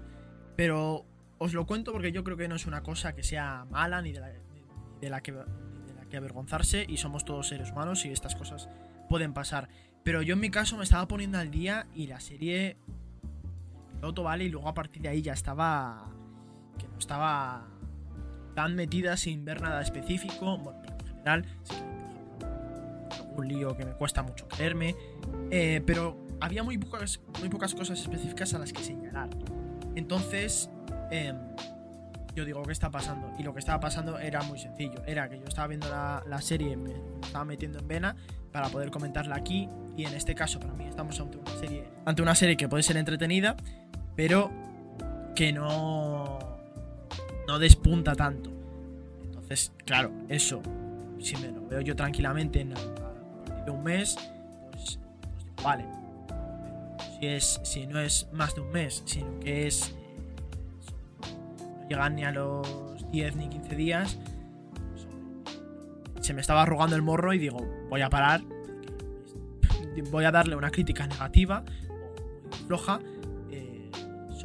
Pero 0.56 1.04
os 1.38 1.52
lo 1.52 1.66
cuento 1.66 1.92
porque 1.92 2.12
yo 2.12 2.24
creo 2.24 2.36
que 2.36 2.48
no 2.48 2.56
es 2.56 2.66
una 2.66 2.82
cosa 2.82 3.14
que 3.14 3.22
sea 3.22 3.66
mala 3.70 4.02
ni 4.02 4.12
de 4.12 4.20
la, 4.20 4.28
ni 4.28 4.62
de 5.00 5.10
la 5.10 5.20
que, 5.22 5.32
ni 5.32 5.82
de 5.86 5.94
la 5.94 6.06
que 6.08 6.16
avergonzarse 6.16 6.84
y 6.88 6.96
somos 6.96 7.24
todos 7.24 7.48
seres 7.48 7.70
humanos 7.70 8.04
y 8.04 8.10
estas 8.10 8.34
cosas 8.34 8.68
pueden 9.08 9.32
pasar. 9.32 9.68
Pero 10.02 10.22
yo 10.22 10.34
en 10.34 10.40
mi 10.40 10.50
caso 10.50 10.76
me 10.76 10.84
estaba 10.84 11.06
poniendo 11.08 11.38
al 11.38 11.50
día 11.50 11.86
y 11.94 12.06
la 12.06 12.20
serie 12.20 12.76
piloto 13.94 14.22
vale 14.22 14.44
y 14.44 14.48
luego 14.48 14.68
a 14.68 14.74
partir 14.74 15.02
de 15.02 15.08
ahí 15.08 15.22
ya 15.22 15.32
estaba 15.32 16.10
que 16.78 16.86
no 16.88 16.98
estaba 16.98 17.66
tan 18.54 18.74
metida 18.74 19.16
sin 19.16 19.44
ver 19.44 19.60
nada 19.60 19.82
específico. 19.82 20.58
Bueno, 20.58 20.82
en 21.00 21.06
general, 21.06 21.44
sí 21.64 21.74
algún 23.34 23.48
lío 23.48 23.76
que 23.76 23.84
me 23.84 23.92
cuesta 23.92 24.22
mucho 24.22 24.46
creerme. 24.48 24.94
Eh, 25.50 25.82
pero 25.86 26.26
había 26.40 26.62
muy 26.62 26.78
pocas, 26.78 27.20
muy 27.40 27.48
pocas 27.48 27.74
cosas 27.74 28.00
específicas 28.00 28.54
a 28.54 28.58
las 28.58 28.72
que 28.72 28.82
señalar. 28.82 29.28
Entonces, 29.94 30.70
em, 31.10 31.36
yo 32.34 32.44
digo, 32.44 32.62
¿qué 32.62 32.72
está 32.72 32.90
pasando? 32.90 33.32
Y 33.38 33.42
lo 33.42 33.52
que 33.52 33.60
estaba 33.60 33.80
pasando 33.80 34.18
era 34.18 34.42
muy 34.42 34.58
sencillo. 34.58 35.02
Era 35.06 35.28
que 35.28 35.38
yo 35.38 35.44
estaba 35.46 35.68
viendo 35.68 35.88
la, 35.88 36.22
la 36.26 36.40
serie, 36.40 36.76
me 36.76 36.92
estaba 37.22 37.44
metiendo 37.44 37.78
en 37.78 37.88
vena 37.88 38.16
para 38.52 38.68
poder 38.68 38.90
comentarla 38.90 39.36
aquí. 39.36 39.68
Y 39.96 40.04
en 40.04 40.14
este 40.14 40.34
caso, 40.34 40.58
para 40.58 40.72
mí, 40.74 40.86
estamos 40.86 41.20
ante 41.20 41.38
una 41.38 41.50
serie, 41.52 41.84
ante 42.04 42.22
una 42.22 42.34
serie 42.34 42.56
que 42.56 42.68
puede 42.68 42.82
ser 42.82 42.96
entretenida, 42.96 43.56
pero 44.16 44.50
que 45.36 45.52
no, 45.52 46.53
no 47.46 47.58
despunta 47.58 48.14
tanto. 48.14 48.50
Entonces, 49.24 49.72
claro, 49.84 50.10
eso, 50.28 50.62
si 51.20 51.36
me 51.36 51.48
lo 51.48 51.66
veo 51.66 51.80
yo 51.80 51.96
tranquilamente 51.96 52.60
en, 52.60 52.74
un 53.66 53.82
mes, 53.82 54.16
pues, 54.70 54.98
pues 55.54 55.64
vale. 55.64 55.84
Si, 57.18 57.26
es, 57.26 57.60
si 57.64 57.86
no 57.86 57.98
es 58.00 58.28
más 58.32 58.54
de 58.54 58.60
un 58.60 58.70
mes, 58.72 59.02
sino 59.06 59.40
que 59.40 59.66
es. 59.66 59.88
eh, 59.88 59.94
no 61.80 61.88
llegan 61.88 62.16
ni 62.16 62.24
a 62.24 62.32
los 62.32 63.10
10 63.10 63.36
ni 63.36 63.48
15 63.48 63.76
días, 63.76 64.18
pues, 66.14 66.26
se 66.26 66.34
me 66.34 66.40
estaba 66.40 66.62
arrugando 66.62 66.96
el 66.96 67.02
morro 67.02 67.32
y 67.32 67.38
digo, 67.38 67.58
voy 67.88 68.02
a 68.02 68.10
parar. 68.10 68.42
Voy 70.10 70.24
a 70.24 70.32
darle 70.32 70.56
una 70.56 70.70
crítica 70.70 71.06
negativa 71.06 71.64
o 71.88 72.66
floja. 72.66 73.00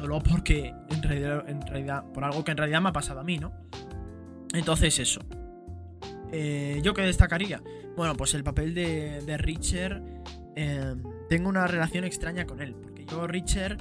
Solo 0.00 0.20
porque 0.20 0.74
en 0.88 1.02
realidad. 1.02 2.04
Por 2.12 2.24
algo 2.24 2.42
que 2.42 2.52
en 2.52 2.56
realidad 2.56 2.80
me 2.80 2.88
ha 2.88 2.92
pasado 2.92 3.20
a 3.20 3.24
mí, 3.24 3.38
¿no? 3.38 3.52
Entonces, 4.54 4.98
eso. 4.98 5.20
Eh, 6.32 6.80
¿Yo 6.82 6.94
qué 6.94 7.02
destacaría? 7.02 7.62
Bueno, 7.96 8.14
pues 8.14 8.34
el 8.34 8.42
papel 8.42 8.74
de, 8.74 9.20
de 9.20 9.36
Richard. 9.36 10.02
eh, 10.56 10.94
tengo 11.28 11.48
una 11.48 11.66
relación 11.66 12.04
extraña 12.04 12.46
con 12.46 12.60
él. 12.60 12.74
Porque 12.74 13.04
yo, 13.04 13.26
Richard. 13.26 13.78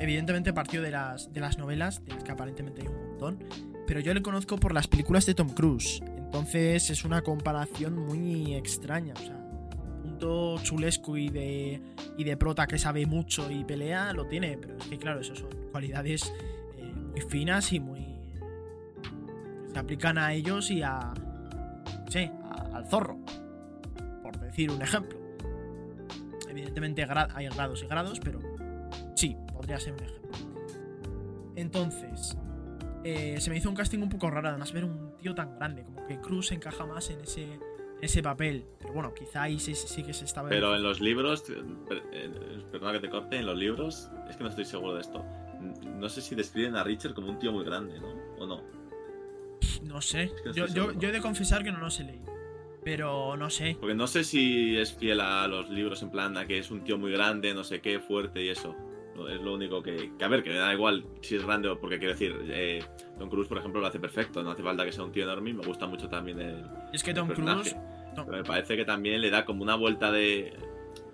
Evidentemente 0.00 0.52
partió 0.52 0.80
de 0.80 0.92
las, 0.92 1.32
de 1.32 1.40
las 1.40 1.58
novelas, 1.58 2.04
de 2.04 2.14
las 2.14 2.22
que 2.22 2.30
aparentemente 2.30 2.82
hay 2.82 2.86
un 2.88 3.08
montón. 3.08 3.44
Pero 3.84 3.98
yo 3.98 4.14
le 4.14 4.22
conozco 4.22 4.56
por 4.56 4.72
las 4.72 4.86
películas 4.86 5.26
de 5.26 5.34
Tom 5.34 5.48
Cruise. 5.48 6.00
Entonces 6.16 6.88
es 6.90 7.04
una 7.04 7.22
comparación 7.22 7.98
muy 8.06 8.54
extraña. 8.54 9.14
O 9.14 9.18
sea, 9.18 9.37
chulesco 10.62 11.16
y 11.16 11.28
de, 11.28 11.80
y 12.16 12.24
de 12.24 12.36
prota 12.36 12.66
que 12.66 12.78
sabe 12.78 13.06
mucho 13.06 13.50
y 13.50 13.64
pelea 13.64 14.12
lo 14.12 14.26
tiene. 14.26 14.58
Pero 14.58 14.76
es 14.76 14.86
que, 14.86 14.98
claro, 14.98 15.20
eso 15.20 15.34
son 15.34 15.48
cualidades 15.70 16.32
eh, 16.76 16.92
muy 16.92 17.20
finas 17.22 17.72
y 17.72 17.80
muy. 17.80 18.06
se 19.72 19.78
aplican 19.78 20.18
a 20.18 20.32
ellos 20.32 20.70
y 20.70 20.82
a. 20.82 21.12
Sí, 22.08 22.30
al 22.72 22.86
zorro. 22.86 23.18
Por 24.22 24.38
decir 24.38 24.70
un 24.70 24.82
ejemplo. 24.82 25.18
Evidentemente 26.48 27.02
hay 27.02 27.48
grados 27.48 27.82
y 27.82 27.86
grados, 27.86 28.20
pero 28.20 28.40
sí, 29.14 29.36
podría 29.52 29.78
ser 29.78 29.94
un 29.94 30.00
ejemplo. 30.00 30.18
Entonces, 31.54 32.36
eh, 33.04 33.40
se 33.40 33.50
me 33.50 33.56
hizo 33.56 33.68
un 33.68 33.74
casting 33.74 34.00
un 34.00 34.08
poco 34.08 34.30
raro, 34.30 34.48
además 34.48 34.72
ver 34.72 34.84
un 34.84 35.16
tío 35.16 35.34
tan 35.34 35.56
grande, 35.56 35.82
como 35.84 36.06
que 36.06 36.20
Cruz 36.20 36.52
encaja 36.52 36.86
más 36.86 37.10
en 37.10 37.20
ese, 37.20 37.58
ese 38.00 38.22
papel. 38.22 38.64
Pero 38.78 38.92
bueno, 38.92 39.12
quizá 39.14 39.42
ahí 39.42 39.58
sí, 39.58 39.74
sí 39.74 40.02
que 40.02 40.12
se 40.12 40.24
estaba... 40.24 40.48
Pero 40.48 40.74
en 40.76 40.82
los 40.82 41.00
libros, 41.00 41.48
eh, 41.50 41.62
per- 41.88 42.02
eh, 42.12 42.30
perdona 42.70 42.92
que 42.92 43.00
te 43.00 43.08
corte, 43.10 43.36
en 43.36 43.46
los 43.46 43.56
libros, 43.56 44.10
es 44.28 44.36
que 44.36 44.44
no 44.44 44.50
estoy 44.50 44.64
seguro 44.64 44.94
de 44.94 45.00
esto. 45.00 45.24
No 45.96 46.08
sé 46.08 46.20
si 46.20 46.34
describen 46.34 46.76
a 46.76 46.84
Richard 46.84 47.14
como 47.14 47.28
un 47.30 47.38
tío 47.38 47.50
muy 47.52 47.64
grande, 47.64 47.98
¿no? 48.00 48.08
¿O 48.38 48.46
no? 48.46 48.62
No 49.82 50.00
sé, 50.00 50.30
que 50.42 50.48
no 50.50 50.54
yo, 50.54 50.64
estoy 50.64 50.76
yo, 50.76 50.82
seguro. 50.84 51.00
yo 51.00 51.08
he 51.08 51.12
de 51.12 51.20
confesar 51.20 51.64
que 51.64 51.72
no 51.72 51.78
los 51.78 51.98
he 52.00 52.04
leído. 52.04 52.26
Pero 52.84 53.36
no 53.36 53.50
sé. 53.50 53.76
Porque 53.80 53.94
no 53.94 54.06
sé 54.06 54.22
si 54.24 54.76
es 54.76 54.94
fiel 54.94 55.20
a 55.20 55.46
los 55.48 55.68
libros 55.68 56.00
en 56.02 56.10
plan 56.10 56.36
a 56.36 56.46
que 56.46 56.58
es 56.58 56.70
un 56.70 56.84
tío 56.84 56.96
muy 56.96 57.10
grande, 57.10 57.52
no 57.52 57.64
sé 57.64 57.80
qué, 57.80 57.98
fuerte 57.98 58.42
y 58.44 58.48
eso. 58.48 58.74
Es 59.26 59.40
lo 59.40 59.54
único 59.54 59.82
que, 59.82 60.10
que, 60.18 60.24
a 60.24 60.28
ver, 60.28 60.42
que 60.42 60.50
me 60.50 60.56
da 60.56 60.72
igual 60.74 61.04
si 61.22 61.36
es 61.36 61.44
grande 61.46 61.68
o 61.68 61.80
porque 61.80 61.98
quiero 61.98 62.12
decir, 62.12 62.36
eh, 62.50 62.84
Tom 63.18 63.30
Cruise, 63.30 63.48
por 63.48 63.56
ejemplo, 63.56 63.80
lo 63.80 63.86
hace 63.86 63.98
perfecto. 63.98 64.42
No 64.42 64.50
hace 64.50 64.62
falta 64.62 64.84
que 64.84 64.92
sea 64.92 65.02
un 65.04 65.12
tío 65.12 65.24
enorme 65.24 65.54
me 65.54 65.64
gusta 65.64 65.86
mucho 65.86 66.08
también 66.08 66.38
el, 66.40 66.62
Es 66.92 67.02
que 67.02 67.10
el 67.10 67.16
Tom. 67.16 67.28
Cruise... 67.28 67.74
Pero 68.14 68.36
me 68.38 68.44
parece 68.44 68.76
que 68.76 68.84
también 68.84 69.20
le 69.20 69.30
da 69.30 69.44
como 69.44 69.62
una 69.62 69.76
vuelta 69.76 70.12
de. 70.12 70.52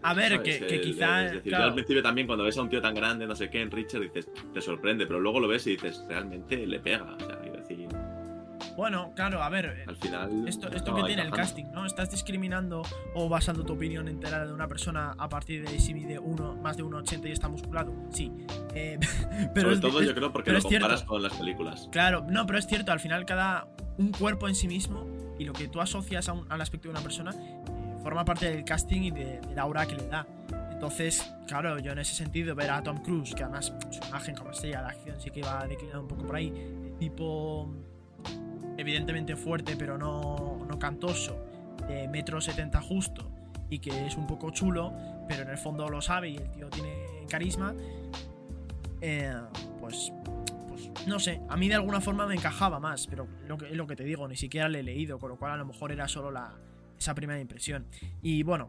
A 0.03 0.13
ver, 0.15 0.33
¿sabes? 0.33 0.59
que, 0.59 0.67
que 0.67 0.75
El- 0.77 0.81
quizá... 0.81 1.25
Es 1.27 1.33
decir, 1.33 1.45
yo 1.45 1.51
claro, 1.51 1.65
al 1.65 1.75
principio 1.75 2.03
también 2.03 2.27
cuando 2.27 2.45
ves 2.45 2.57
a 2.59 2.63
un 2.63 2.69
tío 2.69 2.81
tan 2.81 2.95
grande, 2.95 3.27
no 3.27 3.35
sé 3.37 3.49
qué, 3.51 3.61
en 3.61 3.71
Richard, 3.71 4.03
dices, 4.03 4.31
te 4.53 4.61
sorprende, 4.61 5.07
pero 5.07 5.21
luego 5.21 5.41
lo 5.41 5.49
ves 5.49 5.67
y 5.67 5.71
dices, 5.73 6.03
realmente 6.09 6.67
le 6.67 6.81
pega. 6.81 7.15
O 7.15 7.21
sea. 7.21 7.39
Bueno, 8.77 9.13
claro, 9.15 9.43
a 9.43 9.49
ver. 9.49 9.85
Al 9.87 9.97
final. 9.97 10.49
Esto, 10.49 10.69
esto 10.73 10.91
no 10.91 10.97
que 10.99 11.05
tiene 11.05 11.23
el 11.23 11.31
casting, 11.31 11.67
¿no? 11.73 11.87
Estás 11.87 12.11
discriminando 12.11 12.83
o 13.15 13.29
basando 13.29 13.65
tu 13.65 13.75
opinión 13.75 14.09
entera 14.09 14.45
de 14.47 14.53
una 14.53 14.67
persona 14.67 15.15
a 15.17 15.29
partir 15.29 15.69
de 15.69 15.79
si 15.79 15.95
mide 15.95 16.19
uno, 16.19 16.57
más 16.57 16.77
de 16.77 16.83
1,80 16.85 17.29
y 17.29 17.33
está 17.33 17.49
musculado. 17.49 17.93
Sí. 18.11 18.33
Eh, 18.75 18.99
pero 19.55 19.69
Sobre 19.69 19.75
es- 19.77 19.81
todo 19.81 20.01
es- 20.01 20.09
yo 20.09 20.15
creo 20.15 20.33
porque 20.33 20.51
lo 20.53 20.61
cierto. 20.61 20.87
comparas 20.87 21.03
con 21.05 21.23
las 21.23 21.35
películas. 21.35 21.89
Claro, 21.93 22.27
no, 22.29 22.47
pero 22.47 22.59
es 22.59 22.67
cierto, 22.67 22.91
al 22.93 23.01
final 23.01 23.25
cada 23.27 23.69
un 23.99 24.11
cuerpo 24.11 24.49
en 24.49 24.55
sí 24.57 24.67
mismo 24.67 25.07
y 25.39 25.45
lo 25.45 25.53
que 25.53 25.69
tú 25.69 25.81
asocias 25.81 26.29
a 26.29 26.33
un- 26.33 26.51
al 26.51 26.61
aspecto 26.61 26.89
de 26.89 26.93
una 26.95 27.01
persona 27.03 27.31
eh, 27.33 27.63
forma 28.03 28.25
parte 28.25 28.51
del 28.51 28.65
casting 28.65 29.03
y 29.03 29.11
de, 29.13 29.41
del 29.41 29.59
aura 29.59 29.87
que 29.87 29.95
le 29.95 30.09
da. 30.09 30.27
Entonces, 30.73 31.33
claro, 31.47 31.79
yo 31.79 31.93
en 31.93 32.01
ese 32.01 32.15
sentido 32.15 32.55
ver 32.57 32.71
a 32.71 32.83
Tom 32.83 32.99
Cruise, 32.99 33.35
que 33.35 33.45
además 33.45 33.73
su 33.91 34.01
imagen 34.09 34.35
como 34.35 34.51
estrella 34.51 34.81
de 34.83 34.87
acción 34.89 35.21
sí 35.21 35.31
que 35.31 35.43
va 35.43 35.65
declinando 35.67 36.03
un 36.03 36.09
poco 36.09 36.25
por 36.27 36.35
ahí, 36.37 36.53
tipo 36.99 37.73
evidentemente 38.77 39.37
fuerte 39.37 39.77
pero 39.77 39.99
no, 39.99 40.65
no 40.69 40.79
cantoso, 40.79 41.37
de 41.89 42.09
metro 42.09 42.41
70 42.41 42.81
justo 42.81 43.31
y 43.71 43.79
que 43.79 44.07
es 44.07 44.17
un 44.17 44.27
poco 44.27 44.51
chulo, 44.51 44.93
pero 45.29 45.43
en 45.43 45.51
el 45.51 45.59
fondo 45.59 45.89
lo 45.89 46.01
sabe 46.01 46.31
y 46.31 46.37
el 46.37 46.51
tío 46.51 46.69
tiene 46.69 47.07
carisma, 47.29 47.75
eh, 49.01 49.35
pues 49.81 50.13
pues 50.69 50.91
no 51.07 51.19
sé, 51.21 51.41
a 51.49 51.57
mí 51.57 51.69
de 51.69 51.75
alguna 51.75 52.01
forma 52.01 52.27
me 52.27 52.35
encajaba 52.35 52.81
más, 52.81 53.07
pero 53.07 53.27
lo 53.47 53.57
que, 53.57 53.67
es 53.67 53.77
lo 53.77 53.87
que 53.87 53.97
te 53.97 54.05
digo, 54.05 54.27
ni 54.27 54.37
siquiera 54.37 54.69
le 54.69 54.81
he 54.81 54.83
leído, 54.83 55.19
con 55.19 55.31
lo 55.31 55.37
cual 55.37 55.53
a 55.53 55.57
lo 55.57 55.65
mejor 55.65 55.93
era 55.93 56.09
solo 56.09 56.31
la, 56.31 56.53
esa 56.99 57.15
primera 57.15 57.39
impresión. 57.41 57.87
Y 58.23 58.43
bueno, 58.43 58.69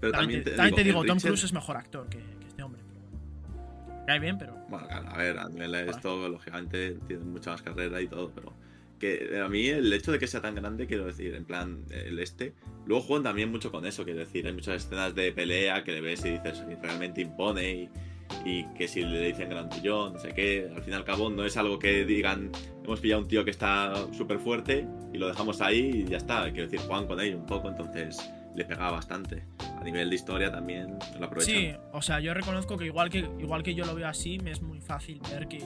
Pero 0.00 0.12
también, 0.12 0.44
te, 0.44 0.50
te, 0.50 0.56
también 0.56 0.74
te 0.76 0.84
digo, 0.84 1.04
Tom 1.04 1.16
Richard- 1.16 1.28
Cruise 1.28 1.44
es 1.44 1.52
mejor 1.52 1.76
actor 1.76 2.08
que, 2.08 2.18
que 2.18 2.46
este 2.48 2.62
hombre. 2.62 2.80
Pero. 2.86 4.04
Cae 4.06 4.18
bien, 4.20 4.38
pero... 4.38 4.54
Bueno, 4.68 4.86
claro, 4.86 5.08
a 5.08 5.16
ver, 5.16 5.38
a 5.38 5.48
nivel 5.48 5.72
de 5.72 5.90
esto, 5.90 6.28
lógicamente, 6.28 6.94
tiene 7.08 7.24
mucha 7.24 7.50
más 7.50 7.62
carrera 7.62 8.00
y 8.00 8.06
todo, 8.06 8.30
pero. 8.30 8.52
Que 8.98 9.40
a 9.44 9.48
mí 9.48 9.66
el 9.66 9.92
hecho 9.92 10.12
de 10.12 10.18
que 10.18 10.26
sea 10.26 10.40
tan 10.40 10.54
grande, 10.54 10.86
quiero 10.86 11.06
decir, 11.06 11.34
en 11.34 11.44
plan, 11.44 11.84
el 11.90 12.18
este. 12.18 12.54
Luego 12.86 13.02
juegan 13.02 13.24
también 13.24 13.50
mucho 13.50 13.70
con 13.70 13.84
eso, 13.84 14.04
quiero 14.04 14.20
decir, 14.20 14.46
hay 14.46 14.52
muchas 14.52 14.84
escenas 14.84 15.14
de 15.14 15.32
pelea 15.32 15.84
que 15.84 15.92
le 15.92 16.00
ves 16.00 16.24
y 16.24 16.30
dices, 16.30 16.58
"Sí, 16.58 16.74
realmente 16.80 17.20
impone 17.20 17.72
y, 17.72 17.88
y 18.44 18.64
que 18.74 18.88
si 18.88 19.02
le 19.02 19.20
dicen 19.20 19.50
grandullón, 19.50 20.14
no 20.14 20.18
sé 20.18 20.32
qué, 20.34 20.70
al 20.74 20.82
fin 20.82 20.92
y 20.92 20.96
al 20.96 21.04
cabo 21.04 21.30
no 21.30 21.44
es 21.44 21.56
algo 21.56 21.78
que 21.78 22.04
digan, 22.04 22.50
hemos 22.84 23.00
pillado 23.00 23.22
un 23.22 23.28
tío 23.28 23.44
que 23.44 23.50
está 23.50 24.06
súper 24.12 24.38
fuerte 24.38 24.86
y 25.12 25.18
lo 25.18 25.28
dejamos 25.28 25.60
ahí 25.60 26.04
y 26.06 26.10
ya 26.10 26.16
está, 26.16 26.50
quiero 26.52 26.68
decir, 26.70 26.80
juegan 26.86 27.06
con 27.06 27.20
ello 27.20 27.36
un 27.36 27.46
poco, 27.46 27.68
entonces 27.68 28.18
le 28.54 28.64
pegaba 28.64 28.92
bastante. 28.92 29.44
A 29.78 29.84
nivel 29.84 30.08
de 30.08 30.16
historia 30.16 30.50
también 30.50 30.98
lo 31.20 31.26
aprovechan. 31.26 31.54
Sí, 31.54 31.70
o 31.92 32.00
sea, 32.00 32.20
yo 32.20 32.32
reconozco 32.34 32.76
que 32.76 32.86
igual 32.86 33.10
que, 33.10 33.18
igual 33.38 33.62
que 33.62 33.74
yo 33.74 33.84
lo 33.84 33.94
veo 33.94 34.08
así, 34.08 34.38
me 34.38 34.50
es 34.50 34.62
muy 34.62 34.80
fácil 34.80 35.20
ver 35.30 35.46
que, 35.46 35.58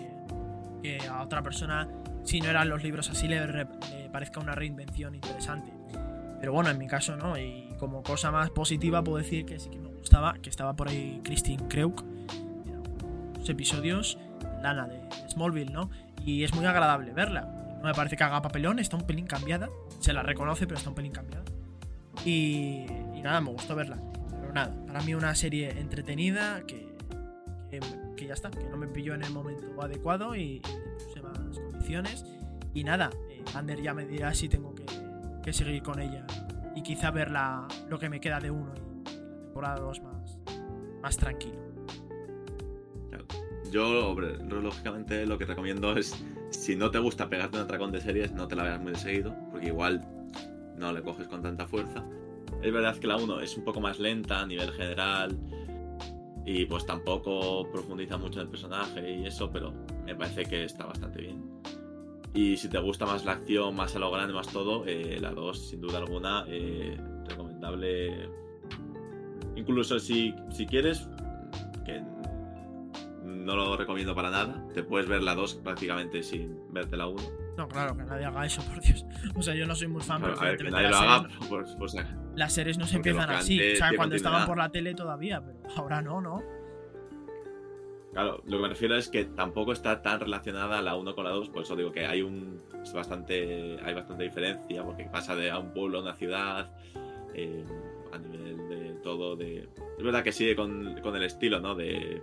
que 0.83 1.07
a 1.07 1.23
otra 1.23 1.43
persona, 1.43 1.89
si 2.25 2.41
no 2.41 2.49
eran 2.49 2.69
los 2.69 2.83
libros 2.83 3.09
así, 3.11 3.29
le, 3.29 3.47
le 3.47 3.67
parezca 4.13 4.41
una 4.41 4.55
reinvención 4.55 5.15
interesante. 5.15 5.73
Pero 6.41 6.53
bueno, 6.53 6.71
en 6.71 6.79
mi 6.79 6.87
caso 6.87 7.17
no, 7.17 7.39
y 7.39 7.69
como 7.79 8.03
cosa 8.03 8.31
más 8.31 8.51
positiva 8.51 9.05
puedo 9.05 9.19
decir 9.19 9.45
que 9.45 9.59
sí 9.59 9.69
que 9.69 9.79
me 9.79 9.89
gustaba, 9.89 10.35
que 10.41 10.49
estaba 10.49 10.75
por 10.75 10.89
ahí 10.89 11.21
Christine 11.23 11.69
Kreuk, 11.69 12.03
en 12.67 12.75
algunos 12.75 13.49
episodios, 13.49 14.19
Lana 14.63 14.87
de 14.87 15.01
Smallville, 15.29 15.73
¿no? 15.73 15.91
Y 16.25 16.45
es 16.45 16.55
muy 16.55 16.65
agradable 16.65 17.13
verla. 17.13 17.43
No 17.83 17.89
me 17.89 17.95
parece 17.95 18.17
que 18.17 18.25
haga 18.25 18.43
papelón, 18.43 18.79
está 18.79 18.97
un 18.97 19.07
pelín 19.07 19.27
cambiada, 19.27 19.69
se 20.01 20.13
la 20.13 20.23
reconoce, 20.23 20.67
pero 20.67 20.79
está 20.79 20.91
un 20.91 20.95
pelín 20.95 21.13
cambiada. 21.13 21.45
Y, 22.25 22.87
y 23.15 23.21
nada, 23.23 23.41
me 23.41 23.51
gustó 23.51 23.75
verla. 23.75 23.99
Pero 24.31 24.53
nada, 24.53 24.75
para 24.87 25.01
mí 25.03 25.15
una 25.15 25.35
serie 25.35 25.71
entretenida 25.71 26.63
que, 26.67 26.90
que, 27.71 27.81
que 28.17 28.27
ya 28.27 28.35
está, 28.35 28.51
que 28.51 28.65
no 28.65 28.77
me 28.77 28.87
pilló 28.89 29.15
en 29.15 29.23
el 29.23 29.33
momento 29.33 29.81
adecuado 29.81 30.35
y, 30.35 30.41
y 30.57 30.63
puse 31.05 31.23
más 31.23 31.59
condiciones. 31.59 32.25
Y 32.75 32.85
nada, 32.85 33.11
eh, 33.31 33.43
Ander 33.55 33.81
ya 33.81 33.95
me 33.95 34.05
dirá 34.07 34.35
si 34.35 34.49
tengo 34.49 34.75
que, 34.75 35.53
seguir 35.53 35.83
con 35.83 35.99
ella 36.01 36.25
y 36.77 36.83
quizá 36.83 37.11
ver 37.11 37.31
la- 37.31 37.67
lo 37.89 37.99
que 37.99 38.09
me 38.09 38.21
queda 38.21 38.39
de 38.39 38.53
uno 38.53 38.73
y, 38.77 39.05
la 39.05 39.41
temporada 39.43 39.81
2 39.81 40.01
más, 40.03 40.39
más 41.03 41.17
tranquilo. 41.17 41.59
Yo, 43.73 44.11
hombre, 44.11 44.37
lógicamente 44.49 45.27
lo 45.27 45.39
que 45.39 45.45
recomiendo 45.45 45.97
es, 45.97 46.25
si 46.51 46.75
no 46.75 46.91
te 46.91 46.99
gusta 46.99 47.29
pegarte 47.29 47.57
un 47.57 47.65
atracón 47.65 47.93
de 47.93 48.01
series, 48.01 48.33
no 48.33 48.49
te 48.49 48.57
la 48.57 48.65
veas 48.65 48.81
muy 48.81 48.93
de 48.93 48.99
seguido, 48.99 49.35
porque 49.51 49.69
igual 49.69 50.05
no 50.77 50.93
le 50.93 51.03
coges 51.03 51.29
con 51.29 51.41
tanta 51.43 51.67
fuerza. 51.69 52.05
Es 52.63 52.73
verdad 52.73 52.97
que 52.97 53.07
la 53.07 53.17
1 53.17 53.41
es 53.41 53.57
un 53.57 53.63
poco 53.65 53.81
más 53.81 54.01
lenta 54.01 54.41
a 54.41 54.47
nivel 54.47 54.73
general 54.73 55.39
y 56.45 56.65
pues 56.65 56.87
tampoco 56.87 57.69
profundiza 57.71 58.17
mucho 58.17 58.41
en 58.41 58.47
el 58.47 58.51
personaje 58.51 59.19
y 59.19 59.27
eso, 59.27 59.51
pero 59.51 59.73
me 60.05 60.15
parece 60.15 60.45
que 60.45 60.65
está 60.65 60.87
bastante 60.87 61.21
bien. 61.21 61.61
Y 62.33 62.57
si 62.57 62.69
te 62.69 62.79
gusta 62.79 63.07
más 63.07 63.25
la 63.25 63.33
acción, 63.33 63.75
más 63.75 63.95
a 63.97 63.99
lo 63.99 64.11
grande, 64.11 64.33
más 64.33 64.49
todo, 64.49 64.85
eh, 64.87 65.19
la 65.21 65.33
2 65.33 65.69
sin 65.71 65.81
duda 65.81 65.99
alguna, 65.99 66.45
eh, 66.49 66.97
recomendable. 67.29 68.29
Incluso 69.57 69.99
si, 69.99 70.35
si 70.51 70.67
quieres, 70.67 71.09
que 71.85 72.01
no 73.25 73.57
lo 73.57 73.77
recomiendo 73.77 74.15
para 74.15 74.31
nada, 74.31 74.65
te 74.75 74.85
puedes 74.85 75.09
ver 75.09 75.23
la 75.23 75.35
2 75.35 75.57
prácticamente 75.57 76.23
sin 76.23 76.73
verte 76.73 76.97
la 76.97 77.09
1. 77.09 77.21
No, 77.61 77.69
claro, 77.69 77.95
que 77.95 78.05
nadie 78.05 78.25
haga 78.25 78.47
eso, 78.47 78.63
por 78.69 78.81
Dios. 78.81 79.05
O 79.37 79.43
sea, 79.43 79.55
yo 79.55 79.67
no 79.67 79.75
soy 79.75 79.89
muy 79.89 80.01
fan, 80.01 80.21
Claro, 80.21 80.35
pero 80.35 80.47
a 80.47 80.51
ver, 80.51 80.57
que 80.57 80.71
nadie 80.71 80.85
lo 80.85 80.91
las, 80.93 81.01
haga, 81.03 81.21
series, 81.21 81.49
pues, 81.49 81.77
pues, 81.79 81.95
eh, 81.95 82.07
las 82.37 82.53
series 82.55 82.79
no 82.79 82.87
se 82.87 82.97
empiezan 82.97 83.31
así. 83.31 83.73
O 83.73 83.77
sea, 83.77 83.91
cuando 83.95 84.15
estaban 84.15 84.47
por 84.47 84.57
la 84.57 84.71
tele 84.71 84.95
todavía, 84.95 85.45
pero 85.45 85.59
ahora 85.77 86.01
no, 86.01 86.23
¿no? 86.23 86.43
Claro, 88.13 88.43
lo 88.47 88.57
que 88.57 88.63
me 88.63 88.69
refiero 88.71 88.97
es 88.97 89.09
que 89.09 89.27
tampoco 89.27 89.73
está 89.73 90.01
tan 90.01 90.21
relacionada 90.21 90.81
la 90.81 90.97
1 90.97 91.15
con 91.15 91.25
la 91.25 91.31
2, 91.31 91.51
por 91.51 91.63
eso 91.63 91.77
digo 91.77 91.93
que 91.93 92.07
hay 92.07 92.23
un 92.23 92.61
es 92.83 92.93
bastante 92.93 93.79
hay 93.85 93.95
bastante 93.95 94.25
diferencia 94.25 94.83
porque 94.83 95.05
pasa 95.05 95.37
de 95.37 95.49
a 95.49 95.61
un 95.61 95.73
pueblo 95.73 95.99
a 95.99 96.03
una 96.03 96.17
ciudad 96.17 96.73
eh, 97.35 97.65
a 98.13 98.19
nivel 98.19 98.69
de 98.69 98.95
todo 99.05 99.37
de 99.37 99.69
es 99.97 100.03
verdad 100.03 100.25
que 100.25 100.33
sigue 100.33 100.57
con, 100.57 101.01
con 101.03 101.15
el 101.15 101.23
estilo, 101.23 101.61
¿no? 101.61 101.77
De, 101.77 102.21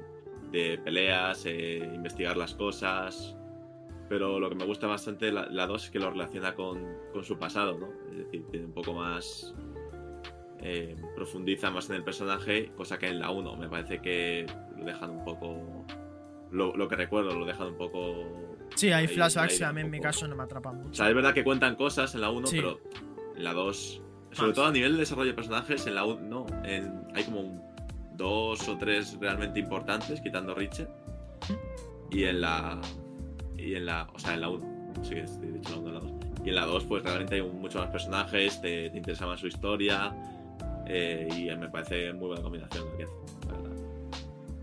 de 0.51 0.77
peleas, 0.83 1.45
eh, 1.45 1.89
investigar 1.95 2.35
las 2.35 2.53
cosas, 2.53 3.36
pero 4.09 4.39
lo 4.39 4.49
que 4.49 4.55
me 4.55 4.65
gusta 4.65 4.87
bastante 4.87 5.31
la, 5.31 5.47
la 5.47 5.67
2 5.67 5.85
es 5.85 5.91
que 5.91 5.99
lo 5.99 6.09
relaciona 6.11 6.55
con, 6.55 6.81
con 7.13 7.23
su 7.23 7.37
pasado, 7.37 7.77
¿no? 7.77 7.87
Es 8.11 8.17
decir, 8.25 8.45
tiene 8.51 8.65
un 8.67 8.73
poco 8.73 8.93
más 8.93 9.53
eh, 10.59 10.95
profundiza 11.15 11.69
más 11.71 11.89
en 11.89 11.97
el 11.97 12.03
personaje, 12.03 12.71
cosa 12.75 12.97
que 12.97 13.07
en 13.07 13.19
la 13.19 13.29
1 13.31 13.55
me 13.57 13.69
parece 13.69 14.01
que 14.01 14.45
lo 14.77 14.85
dejan 14.85 15.09
un 15.11 15.23
poco. 15.23 15.85
Lo, 16.51 16.75
lo 16.75 16.87
que 16.87 16.95
recuerdo, 16.95 17.35
lo 17.37 17.45
dejan 17.45 17.67
un 17.67 17.77
poco. 17.77 18.23
Sí, 18.75 18.87
hay 18.87 19.05
ahí- 19.05 19.07
flashbacks 19.07 19.57
que 19.59 19.65
a 19.65 19.73
mí 19.73 19.81
en 19.81 19.89
mi 19.91 19.99
caso 19.99 20.27
no 20.27 20.35
me 20.35 20.43
atrapan 20.43 20.75
O 20.77 20.83
mucho. 20.83 20.93
sea, 20.95 21.09
es 21.09 21.15
verdad 21.15 21.33
que 21.33 21.43
cuentan 21.43 21.75
cosas 21.75 22.13
en 22.15 22.21
la 22.21 22.29
1, 22.29 22.47
Sí. 22.47 22.57
pero 22.57 22.79
en 23.35 23.43
la 23.43 23.53
2. 23.53 24.01
Sobre 24.31 24.47
Más. 24.49 24.55
todo 24.55 24.65
a 24.65 24.71
nivel 24.71 24.93
de 24.93 24.99
desarrollo 24.99 25.29
de 25.31 25.35
personajes, 25.35 25.87
en 25.87 25.95
la 25.95 26.05
1 26.05 26.21
no. 26.21 26.45
En- 26.63 27.03
hay 27.13 27.23
como 27.23 27.41
un- 27.41 27.61
dos 28.15 28.67
o 28.67 28.77
tres 28.77 29.17
realmente 29.19 29.59
importantes, 29.59 30.19
quitando 30.21 30.55
Richard. 30.55 30.89
Y 32.09 32.23
en 32.23 32.41
la. 32.41 32.81
Y 33.67 33.75
en 33.75 33.85
la. 33.85 34.07
O 34.13 34.19
sea, 34.19 34.33
en 34.33 34.41
la 34.41 34.49
1. 34.49 34.65
Sí 35.03 35.09
que 35.15 35.21
estoy 35.21 35.51
la 35.69 35.77
1 35.77 35.87
en 35.87 35.93
la 35.93 35.99
2. 35.99 36.11
Y 36.45 36.49
en 36.49 36.55
la 36.55 36.65
2, 36.65 36.83
pues 36.85 37.03
realmente 37.03 37.35
hay 37.35 37.41
muchos 37.41 37.81
más 37.81 37.91
personajes, 37.91 38.61
te, 38.61 38.89
te 38.89 38.97
interesa 38.97 39.25
más 39.25 39.39
su 39.39 39.47
historia. 39.47 40.13
eh, 40.85 41.27
y 41.35 41.55
me 41.57 41.67
parece 41.69 42.13
muy 42.13 42.27
buena 42.27 42.41
combinación 42.41 42.85
lo 42.85 42.97
que 42.97 43.03
hace. 43.03 43.13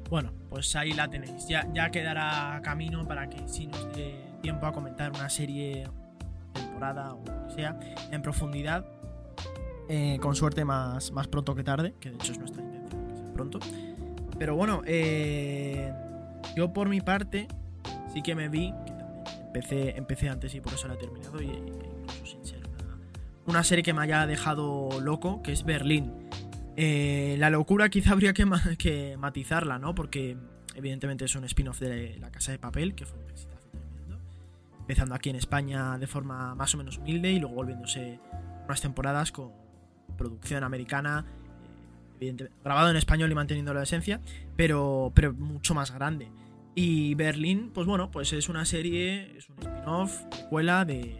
Bueno, 0.08 0.32
pues 0.48 0.74
ahí 0.76 0.92
la 0.92 1.08
tenéis. 1.08 1.46
Ya, 1.48 1.66
ya 1.74 1.90
quedará 1.90 2.60
camino 2.62 3.06
para 3.06 3.28
que 3.28 3.46
si 3.48 3.66
nos 3.66 3.94
dé 3.94 4.14
tiempo 4.42 4.66
a 4.66 4.72
comentar 4.72 5.10
una 5.10 5.28
serie, 5.28 5.84
temporada 6.52 7.14
o 7.14 7.22
lo 7.24 7.48
que 7.48 7.54
sea, 7.54 7.78
en 8.10 8.22
profundidad. 8.22 8.86
Eh, 9.88 10.18
con 10.20 10.34
suerte 10.34 10.64
más, 10.64 11.12
más 11.12 11.28
pronto 11.28 11.54
que 11.54 11.62
tarde, 11.62 11.94
que 12.00 12.08
de 12.10 12.16
hecho 12.16 12.32
es 12.32 12.38
nuestra 12.38 12.62
intención 12.62 13.06
que 13.06 13.16
sea 13.16 13.32
pronto. 13.34 13.58
Pero 14.38 14.56
bueno, 14.56 14.82
eh, 14.86 15.92
yo 16.56 16.72
por 16.72 16.88
mi 16.88 17.00
parte 17.00 17.48
sí 18.12 18.22
que 18.22 18.34
me 18.34 18.48
vi, 18.48 18.72
empecé, 19.54 19.96
empecé 19.96 20.28
antes 20.28 20.54
y 20.54 20.60
por 20.60 20.72
eso 20.72 20.88
la 20.88 20.94
he 20.94 20.96
terminado, 20.96 21.40
y, 21.40 21.46
incluso 21.46 22.26
sin 22.26 22.44
ser 22.44 22.66
una, 22.66 22.98
una 23.46 23.62
serie 23.64 23.82
que 23.84 23.92
me 23.94 24.02
haya 24.02 24.26
dejado 24.26 25.00
loco, 25.00 25.42
que 25.42 25.52
es 25.52 25.64
Berlín. 25.64 26.12
Eh, 26.76 27.36
la 27.38 27.50
locura 27.50 27.88
quizá 27.88 28.12
habría 28.12 28.32
que, 28.32 28.44
ma- 28.46 28.62
que 28.76 29.16
matizarla, 29.16 29.78
¿no? 29.78 29.94
Porque 29.94 30.36
evidentemente 30.74 31.24
es 31.24 31.34
un 31.36 31.44
spin-off 31.44 31.78
de 31.78 32.18
La 32.18 32.30
Casa 32.32 32.50
de 32.50 32.58
Papel, 32.58 32.94
que 32.96 33.06
fue 33.06 33.18
un 33.22 33.30
exitazo 33.30 33.68
tremendo. 33.70 34.18
Empezando 34.80 35.14
aquí 35.14 35.30
en 35.30 35.36
España 35.36 35.96
de 35.98 36.06
forma 36.08 36.54
más 36.56 36.74
o 36.74 36.78
menos 36.78 36.98
humilde 36.98 37.30
y 37.30 37.38
luego 37.38 37.54
volviéndose 37.54 38.18
unas 38.66 38.80
temporadas 38.80 39.30
con 39.30 39.52
producción 40.18 40.64
americana, 40.64 41.24
eh, 41.28 42.16
evidentemente, 42.16 42.58
grabado 42.64 42.90
en 42.90 42.96
español 42.96 43.30
y 43.30 43.34
manteniendo 43.36 43.72
la 43.72 43.84
esencia, 43.84 44.20
pero, 44.56 45.12
pero 45.14 45.32
mucho 45.32 45.74
más 45.74 45.92
grande. 45.92 46.28
Y 46.74 47.14
Berlín, 47.14 47.70
pues 47.72 47.86
bueno, 47.86 48.10
pues 48.10 48.32
es 48.32 48.48
una 48.48 48.64
serie, 48.64 49.36
es 49.36 49.48
un 49.48 49.58
spin-off, 49.58 50.22
precuela 50.30 50.84
de, 50.84 51.16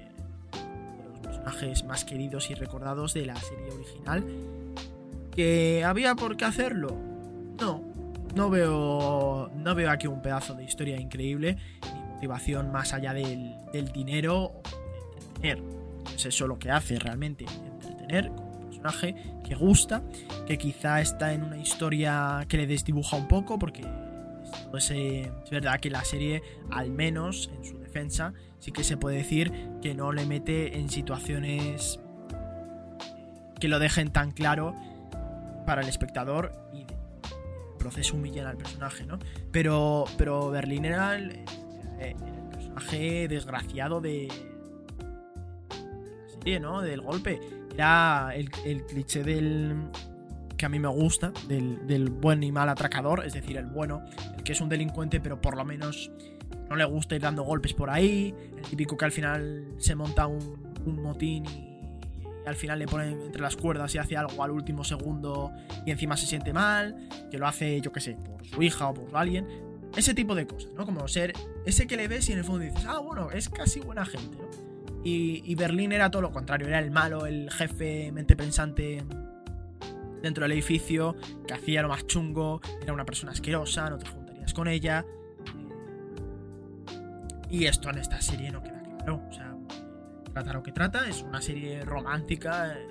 los 1.11 1.21
personajes 1.21 1.85
más 1.85 2.05
queridos 2.05 2.51
y 2.51 2.55
recordados 2.55 3.15
de 3.15 3.27
la 3.27 3.37
serie 3.37 3.71
original. 3.71 4.25
¿Que 5.31 5.85
había 5.85 6.15
por 6.17 6.37
qué 6.37 6.45
hacerlo? 6.45 6.97
No. 7.61 7.93
No 8.35 8.51
veo, 8.51 9.49
no 9.55 9.75
veo 9.77 9.91
aquí 9.91 10.09
un 10.09 10.21
pedazo 10.21 10.55
de 10.55 10.65
historia 10.65 11.01
increíble, 11.01 11.57
ni 11.95 12.15
motivación 12.15 12.73
más 12.73 12.93
allá 12.93 13.15
del, 13.15 13.55
del 13.73 13.93
dinero, 13.93 14.47
o 14.47 14.63
de 14.65 14.99
entretener. 14.99 15.63
Es 16.17 16.27
eso 16.27 16.49
lo 16.49 16.59
que 16.59 16.73
hace 16.73 16.99
realmente, 16.99 17.45
entretener 17.45 18.31
con 18.31 18.45
un 18.45 18.61
personaje 18.67 19.15
que 19.45 19.55
gusta, 19.55 20.03
que 20.49 20.59
quizá 20.59 21.01
está 21.01 21.33
en 21.33 21.45
una 21.45 21.59
historia 21.59 22.45
que 22.49 22.57
le 22.57 22.67
desdibuja 22.67 23.17
un 23.17 23.29
poco, 23.29 23.57
porque 23.57 23.85
es 24.77 25.51
verdad 25.51 25.81
que 25.81 25.91
la 25.91 26.05
serie, 26.05 26.43
al 26.71 26.91
menos 26.91 27.51
en 27.57 27.65
su 27.65 27.79
defensa, 27.79 28.33
sí 28.59 28.73
que 28.73 28.85
se 28.85 28.97
puede 28.97 29.19
decir 29.19 29.53
que 29.83 29.95
no 29.95 30.13
le 30.13 30.27
mete 30.27 30.79
en 30.79 30.89
situaciones 30.89 32.01
que 33.61 33.69
lo 33.69 33.79
dejen 33.79 34.11
tan 34.11 34.31
claro 34.31 34.75
para 35.67 35.83
el 35.83 35.89
espectador 35.89 36.53
y 36.73 36.81
el 36.81 36.87
proceso 37.79 38.17
humillar 38.17 38.47
al 38.47 38.57
personaje, 38.57 39.07
¿no? 39.07 39.19
Pero, 39.53 40.05
pero 40.19 40.51
Berlín 40.51 40.85
era 40.85 41.17
el, 41.17 41.45
eh, 41.99 42.17
personaje 42.51 43.29
desgraciado 43.29 44.01
de, 44.01 44.29
la 45.79 46.31
serie, 46.31 46.61
¿no? 46.61 46.83
Del 46.83 47.01
golpe. 47.01 47.41
Era 47.73 48.33
el, 48.35 48.51
cliché 48.87 49.25
del, 49.25 49.75
a 50.65 50.69
mí 50.69 50.79
me 50.79 50.89
gusta, 50.89 51.33
del, 51.49 52.11
buen 52.11 52.43
y 52.43 52.53
mal 52.53 52.69
atracador, 52.69 53.25
es 53.25 53.35
decir, 53.35 53.57
el 53.57 53.67
bueno, 53.67 54.05
el 54.37 54.43
que 54.43 54.53
es 54.53 54.61
un 54.61 54.69
delincuente, 54.69 55.21
pero 55.21 55.41
por 55.41 55.57
lo 55.57 55.65
menos 55.65 56.11
no 56.69 56.77
le 56.77 56.85
gusta 56.85 57.15
ir 57.15 57.23
dando 57.23 57.43
golpes 57.43 57.75
por 57.75 57.91
ahí, 57.91 58.35
el 58.57 58.63
típico 58.63 58.97
que 58.97 59.05
al 59.05 59.13
final 59.13 59.67
se 59.79 59.95
monta 59.95 60.27
un, 60.27 60.75
motín 60.85 61.47
y 61.47 62.47
al 62.47 62.57
final 62.57 62.79
le 62.79 62.87
ponen 62.87 63.23
entre 63.23 63.41
las 63.41 63.57
cuerdas 63.57 63.95
y 63.95 63.99
hace 63.99 64.19
algo 64.19 64.43
al 64.43 64.51
último 64.51 64.85
segundo 64.85 65.51
y 65.87 65.91
encima 65.91 66.17
se 66.17 66.27
siente 66.27 66.53
mal, 66.53 67.09
que 67.31 67.39
lo 67.39 67.47
hace, 67.47 67.81
yo 67.81 67.91
qué 67.91 68.01
sé, 68.01 68.17
por 68.17 68.47
su 68.47 68.63
hija 68.63 68.89
o 68.89 68.95
por 68.95 69.17
alguien. 69.17 69.47
Ese 69.97 70.13
tipo 70.13 70.35
de 70.35 70.47
cosas, 70.47 70.73
¿no? 70.75 70.85
Como 70.85 71.07
ser 71.09 71.33
ese 71.65 71.87
que 71.87 71.97
le 71.97 72.09
ves 72.09 72.29
y 72.29 72.33
en 72.33 72.39
el 72.39 72.45
fondo 72.45 72.65
dices, 72.65 72.85
ah, 72.87 72.99
bueno, 72.99 73.31
es 73.31 73.49
casi 73.49 73.81
buena 73.81 74.05
gente, 74.05 74.37
¿no? 74.37 74.75
Y, 75.07 75.55
Berlín 75.55 75.93
era 75.93 76.11
todo 76.11 76.23
lo 76.23 76.33
contrario, 76.33 76.67
era 76.67 76.79
el 76.79 76.91
malo, 76.91 77.27
el 77.27 77.51
jefe 77.51 78.11
mente 78.11 78.37
pensante 78.37 79.05
dentro 80.25 80.43
del 80.43 80.53
edificio, 80.53 81.15
que 81.47 81.55
hacía 81.55 81.83
lo 81.83 81.89
más 81.89 82.07
chungo, 82.07 82.61
era 82.83 82.93
una 82.93 83.05
persona 83.05 83.33
asquerosa, 83.33 83.91
no 83.91 83.99
te 83.99 84.07
juntarías 84.07 84.55
con 84.55 84.67
ella. 84.67 85.05
Y 87.51 87.67
esto 87.67 87.91
en 87.91 87.99
esta 87.99 88.21
serie 88.21 88.51
no 88.51 88.63
queda 88.63 88.83
claro. 88.83 89.23
O 89.29 89.33
sea, 89.33 89.55
trata 90.33 90.53
lo 90.55 90.63
que 90.63 90.73
trata, 90.73 91.07
es 91.09 91.23
una 91.23 91.41
serie 91.41 91.85
romántica. 91.85 92.73
Eh, 92.73 92.89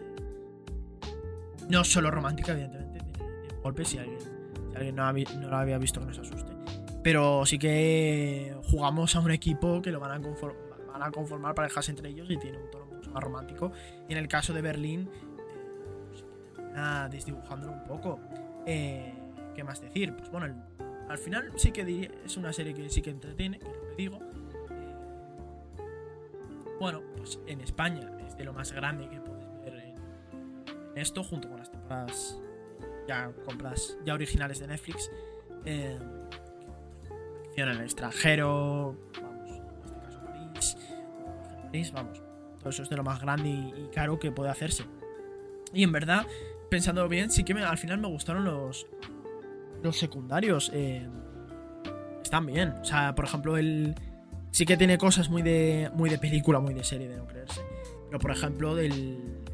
no 1.69 1.84
solo 1.84 2.12
romántica, 2.12 2.52
evidentemente, 2.54 3.00
tiene, 3.00 3.62
golpes 3.62 3.88
si 3.88 3.98
alguien, 3.98 4.19
si 4.19 4.76
alguien 4.76 4.96
no, 4.96 5.12
no, 5.12 5.50
lo 5.50 5.58
había 5.58 5.78
visto 5.80 6.00
que 6.00 6.06
no 6.06 6.13
se 6.13 6.22
asuste. 6.22 6.54
Pero 7.02 7.46
sí 7.46 7.58
que 7.58 8.56
jugamos 8.69 9.15
a 9.15 9.19
un 9.19 9.32
equipo 9.32 9.82
que 9.82 9.91
lo 9.91 10.00
van 10.00 10.12
a, 10.12 10.22
conformar, 10.22 11.41
van 11.41 11.52
a 11.52 11.56
parejas 11.56 11.89
entre 11.89 12.10
ellos 12.10 12.30
y 12.30 12.38
tiene 12.38 12.60
un 12.60 12.69
tono 12.69 12.86
mucho 12.86 13.12
más 13.12 13.24
romántico. 13.24 13.72
Y 14.08 14.13
en 14.13 14.19
el 14.19 14.28
caso 14.28 14.54
de 14.54 14.62
Berlín, 14.62 15.10
eh, 16.75 17.07
desdibujándolo 17.12 17.73
un 17.73 17.83
poco. 17.83 18.19
Eh, 18.65 19.13
¿Qué 19.55 19.63
más 19.63 19.81
decir? 19.81 20.15
Pues 20.15 20.29
bueno, 20.31 20.53
al 21.09 21.17
final 21.17 21.51
sí 21.57 21.71
que 21.71 21.86
diría, 21.86 22.09
es 22.25 22.38
una 22.38 22.51
serie 22.53 22.73
que 22.73 22.89
sí 22.89 23.01
que 23.01 23.12
entretiene, 23.12 23.59
que 23.59 23.67
es 23.67 23.75
lo 23.75 23.89
que 23.89 23.95
digo 23.95 24.19
bueno, 26.83 27.01
pues 27.15 27.39
en 27.47 27.62
España 27.62 28.12
es 28.27 28.36
de 28.36 28.43
lo 28.43 28.51
más 28.51 28.73
grande 28.73 29.07
que 29.07 29.17
puedes 29.21 29.47
ver 29.63 29.73
en, 29.75 30.97
esto, 30.97 31.23
junto 31.23 31.47
con 31.47 31.57
las 31.57 31.71
temporadas 31.71 32.38
ya 33.07 33.31
compras 33.45 33.97
ya 34.05 34.13
originales 34.13 34.59
de 34.59 34.67
Netflix. 34.67 35.09
Eh, 35.63 35.97
en 37.55 37.69
el 37.69 37.79
extranjero, 37.79 38.97
vamos, 39.21 39.49
en 39.49 39.63
este 39.63 39.99
caso 40.01 40.19
París, 40.25 40.77
París, 41.63 41.91
vamos, 41.93 42.21
todo 42.59 42.69
eso 42.69 42.83
es 42.83 42.89
de 42.89 42.97
lo 42.97 43.03
más 43.03 43.21
grande 43.21 43.47
y, 43.47 43.89
caro 43.93 44.19
que 44.19 44.33
puede 44.33 44.49
hacerse. 44.49 44.83
Y 45.71 45.83
en 45.83 45.93
verdad, 45.93 46.25
pensando 46.73 47.07
bien, 47.07 47.29
sí 47.29 47.43
que 47.43 47.53
al 47.53 47.77
final 47.77 47.99
me 47.99 48.07
gustaron 48.07 48.45
los, 48.45 48.88
los 49.83 49.95
secundarios. 49.95 50.71
Eh, 50.73 51.07
están 52.23 52.47
bien. 52.47 52.69
O 52.81 52.83
sea, 52.83 53.13
por 53.13 53.25
ejemplo, 53.25 53.57
el, 53.57 53.93
sí 54.49 54.65
que 54.65 54.75
tiene 54.75 54.97
cosas 54.97 55.29
muy 55.29 55.43
de, 55.43 55.91
muy 55.93 56.09
de 56.09 56.17
película, 56.17 56.59
muy 56.59 56.73
de 56.73 56.83
serie, 56.83 57.07
de 57.07 57.17
no 57.17 57.27
creerse. 57.27 57.62
Pero 58.07 58.17
por 58.17 58.31
ejemplo, 58.31 58.73
del 58.73 58.91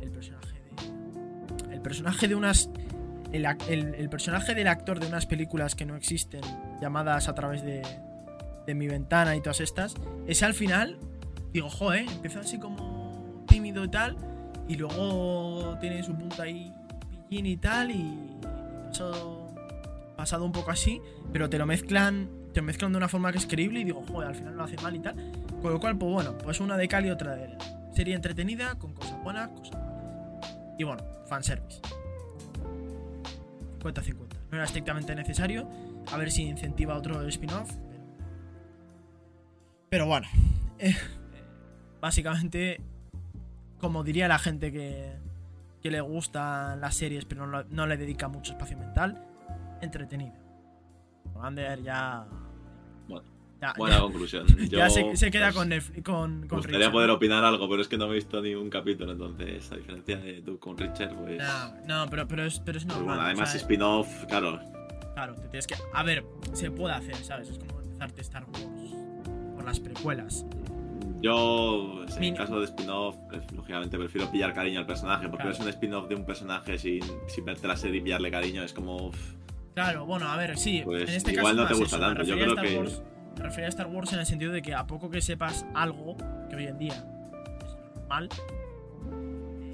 el 0.01 0.11
personaje 0.11 0.61
de. 0.61 1.73
El 1.73 1.81
personaje 1.81 2.29
de 2.29 2.35
unas. 2.35 2.69
El, 3.33 4.09
personaje 4.09 4.55
del 4.55 4.69
actor 4.69 5.01
de 5.01 5.07
unas 5.07 5.25
películas 5.25 5.75
que 5.75 5.85
no 5.85 5.97
existen, 5.97 6.39
llamadas 6.79 7.27
a 7.27 7.35
través 7.35 7.65
de, 7.65 7.81
de 8.65 8.75
mi 8.75 8.87
ventana 8.87 9.35
y 9.35 9.41
todas 9.41 9.59
estas, 9.59 9.93
ese 10.25 10.45
al 10.45 10.53
final, 10.53 10.97
digo, 11.51 11.69
joder, 11.69 12.05
empezó 12.09 12.39
así 12.39 12.57
como 12.57 13.43
tímido 13.45 13.83
y 13.83 13.89
tal, 13.89 14.15
y 14.69 14.75
luego 14.77 15.77
tiene 15.81 16.01
su 16.01 16.15
punta 16.15 16.43
ahí 16.43 16.73
y 17.29 17.57
tal, 17.57 17.91
y 17.91 18.17
pasado, 18.87 19.47
pasado 20.17 20.45
un 20.45 20.51
poco 20.51 20.71
así, 20.71 21.01
pero 21.31 21.49
te 21.49 21.57
lo 21.57 21.65
mezclan 21.65 22.39
te 22.53 22.61
mezclan 22.61 22.91
de 22.91 22.97
una 22.97 23.07
forma 23.07 23.31
que 23.31 23.37
es 23.37 23.45
creíble 23.45 23.81
y 23.81 23.83
digo, 23.83 24.03
joder, 24.07 24.29
al 24.29 24.35
final 24.35 24.55
lo 24.55 24.63
hace 24.63 24.75
mal 24.77 24.95
y 24.95 24.99
tal. 24.99 25.15
Con 25.61 25.71
lo 25.71 25.79
cual, 25.79 25.97
pues 25.97 26.11
bueno, 26.11 26.37
pues 26.37 26.59
una 26.59 26.77
de 26.77 26.87
cal 26.87 27.05
y 27.05 27.09
otra 27.09 27.35
de 27.35 27.43
arena. 27.43 27.91
Serie 27.93 28.15
entretenida, 28.15 28.75
con 28.75 28.93
cosas 28.93 29.21
buenas, 29.23 29.49
cosas 29.49 29.79
malas. 29.79 30.57
Y 30.77 30.83
bueno, 30.83 31.03
fanservice. 31.27 31.81
50-50. 33.79 34.15
No 34.51 34.57
era 34.57 34.63
estrictamente 34.63 35.15
necesario. 35.15 35.69
A 36.11 36.17
ver 36.17 36.31
si 36.31 36.43
incentiva 36.43 36.95
otro 36.95 37.21
spin-off. 37.27 37.71
Pero... 39.89 40.05
bueno. 40.05 40.27
Eh, 40.81 40.95
básicamente, 41.99 42.79
como 43.81 44.05
diría 44.05 44.29
la 44.29 44.39
gente 44.39 44.71
que, 44.71 45.11
que 45.81 45.91
le 45.91 46.01
gustan 46.01 46.81
las 46.81 46.95
series 46.95 47.25
pero 47.25 47.47
no, 47.47 47.63
no 47.63 47.87
le 47.87 47.97
dedica 47.97 48.27
mucho 48.27 48.53
espacio 48.53 48.77
mental, 48.77 49.25
entretenida. 49.81 50.35
Ander 51.41 51.81
ya. 51.81 52.27
buena 53.77 53.99
conclusión. 53.99 54.45
ya 54.69 54.89
se, 54.89 55.31
queda 55.31 55.53
con, 55.53 55.69
con, 56.03 56.47
con 56.47 56.59
gustaría 56.59 56.91
poder 56.91 57.09
opinar 57.09 57.43
algo, 57.43 57.69
pero 57.69 57.81
es 57.81 57.87
que 57.87 57.97
no 57.97 58.11
he 58.11 58.15
visto 58.15 58.41
ni 58.41 58.55
un 58.55 58.69
capítulo, 58.69 59.13
entonces, 59.13 59.71
a 59.71 59.77
diferencia 59.77 60.17
de 60.17 60.41
tú 60.41 60.59
con 60.59 60.77
Richard, 60.77 61.15
pues. 61.15 61.37
No, 61.37 61.75
no 61.85 62.09
pero, 62.09 62.27
pero, 62.27 62.45
es, 62.45 62.59
pero 62.59 62.77
es 62.77 62.85
pues 62.85 62.97
normal. 62.97 63.19
además, 63.21 63.55
spin-off, 63.55 64.25
claro. 64.25 64.59
Claro, 65.13 65.35
te 65.35 65.47
tienes 65.47 65.67
que. 65.67 65.75
A 65.93 66.03
ver, 66.03 66.25
se 66.53 66.71
puede 66.71 66.93
hacer, 66.93 67.15
¿sabes? 67.17 67.49
Es 67.49 67.59
como 67.59 67.79
empezarte 67.81 68.21
Star 68.21 68.45
Wars 68.45 68.95
con 69.55 69.65
las 69.65 69.79
precuelas. 69.79 70.45
Yo, 71.21 72.05
en 72.17 72.35
caso 72.35 72.59
de 72.59 72.65
spin-off, 72.65 73.17
pues, 73.29 73.51
lógicamente 73.51 73.97
prefiero 73.97 74.31
pillar 74.31 74.53
cariño 74.53 74.79
al 74.79 74.85
personaje, 74.85 75.27
porque 75.27 75.49
es 75.49 75.59
un 75.59 75.67
spin-off 75.67 76.07
de 76.07 76.15
un 76.15 76.25
personaje 76.25 76.77
sin, 76.77 77.01
sin 77.27 77.45
verte 77.45 77.67
la 77.67 77.75
serie 77.75 77.99
y 77.99 78.01
pillarle 78.01 78.31
cariño, 78.31 78.63
es 78.63 78.73
como. 78.73 79.11
Claro, 79.73 80.05
bueno, 80.05 80.27
a 80.27 80.37
ver, 80.37 80.57
sí. 80.57 80.81
Pues 80.83 81.09
en 81.09 81.15
este 81.15 81.33
igual 81.33 81.55
no 81.57 81.67
te 81.67 81.73
gusta 81.73 81.99
tanto. 81.99 82.23
Yo 82.23 82.35
creo 82.35 82.55
que. 82.55 82.79
me 83.37 83.43
refería 83.43 83.67
a 83.67 83.69
Star 83.69 83.87
Wars 83.87 84.13
en 84.13 84.19
el 84.19 84.25
sentido 84.25 84.51
de 84.51 84.61
que 84.61 84.73
a 84.73 84.87
poco 84.87 85.09
que 85.09 85.21
sepas 85.21 85.65
algo 85.73 86.15
que 86.49 86.55
hoy 86.55 86.67
en 86.67 86.77
día 86.77 86.93
es 86.93 87.75
normal, 87.95 88.29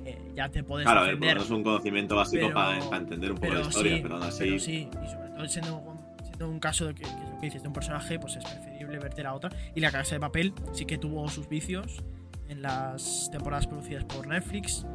eh, 0.06 0.32
ya 0.36 0.50
te 0.50 0.64
puedes. 0.64 0.86
Claro, 0.86 1.02
a 1.02 1.14
ver, 1.14 1.40
un 1.40 1.64
conocimiento 1.64 2.16
básico 2.16 2.52
para, 2.52 2.78
entender 2.98 3.32
un 3.32 3.38
poco 3.38 3.54
la 3.54 3.62
historia, 3.62 4.00
pero 4.02 4.16
aún 4.16 4.24
así. 4.24 4.44
Pero 4.46 4.60
sí, 4.60 4.90
y 4.92 5.08
sobre 5.08 5.30
todo 5.30 5.48
siendo, 5.48 5.98
siendo 6.24 6.50
un 6.50 6.60
caso 6.60 6.88
de 6.88 6.96
que, 6.96 7.04
que, 7.04 7.10
lo 7.10 7.40
que 7.40 7.46
dices 7.46 7.62
de 7.62 7.68
un 7.68 7.74
personaje, 7.74 8.20
pues 8.20 8.36
es 8.36 8.44
preferible 8.44 8.75
verte 8.88 9.26
a 9.26 9.34
otra. 9.34 9.50
Y 9.76 9.80
la 9.80 9.92
casa 9.92 10.16
de 10.16 10.22
papel 10.22 10.54
sí 10.74 10.86
que 10.86 10.98
tuvo 10.98 11.28
sus 11.30 11.48
vicios 11.48 12.04
en 12.48 12.62
las 12.62 13.30
temporadas 13.32 13.68
producidas 13.68 14.04
por 14.06 14.28
Netflix, 14.28 14.86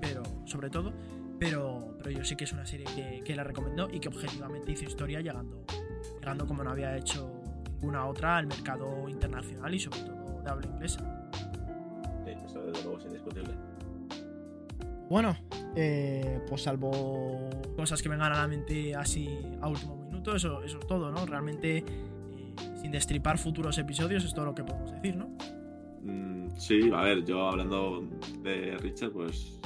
pero 0.00 0.22
sobre 0.46 0.70
todo 0.70 0.92
pero, 1.38 1.94
pero 1.98 2.10
yo 2.10 2.24
sí 2.24 2.36
que 2.36 2.44
es 2.44 2.52
una 2.52 2.66
serie 2.66 2.86
que, 3.24 3.36
la 3.36 3.44
recomendó 3.44 3.88
y 3.90 4.00
que 4.00 4.08
objetivamente 4.08 4.72
hizo 4.72 4.84
historia 4.84 5.20
llegando, 5.20 5.64
llegando 6.18 6.46
como 6.46 6.64
no 6.64 6.70
había 6.70 6.96
hecho 6.96 7.30
ninguna 7.74 8.06
otra 8.06 8.38
al 8.38 8.46
mercado 8.46 9.08
internacional 9.08 9.72
y 9.72 9.78
sobre 9.78 10.00
todo 10.00 10.42
de 10.42 10.50
habla 10.50 10.66
inglesa. 10.66 11.30
Sí, 12.24 12.32
eso 12.44 12.60
desde 12.62 12.82
luego 12.82 12.98
es 12.98 13.04
indiscutible. 13.04 13.54
Bueno, 15.08 15.36
eh, 15.76 16.40
pues 16.48 16.62
salvo 16.62 17.48
cosas 17.76 18.02
que 18.02 18.08
vengan 18.08 18.32
a 18.32 18.38
la 18.38 18.48
mente 18.48 18.94
así 18.94 19.28
a 19.60 19.68
último 19.68 19.96
minuto, 19.96 20.34
eso, 20.34 20.62
eso 20.62 20.78
es 20.80 20.86
todo, 20.86 21.12
¿no? 21.12 21.24
Realmente, 21.24 21.84
sin 22.80 22.90
destripar 22.90 23.38
futuros 23.38 23.78
episodios, 23.78 24.24
es 24.24 24.34
todo 24.34 24.46
lo 24.46 24.54
que 24.54 24.64
podemos 24.64 24.92
decir, 24.92 25.16
¿no? 25.16 25.28
Mm, 26.02 26.50
sí, 26.56 26.90
a 26.94 27.02
ver, 27.02 27.24
yo 27.24 27.48
hablando 27.48 28.06
de 28.42 28.76
Richard, 28.78 29.12
pues 29.12 29.60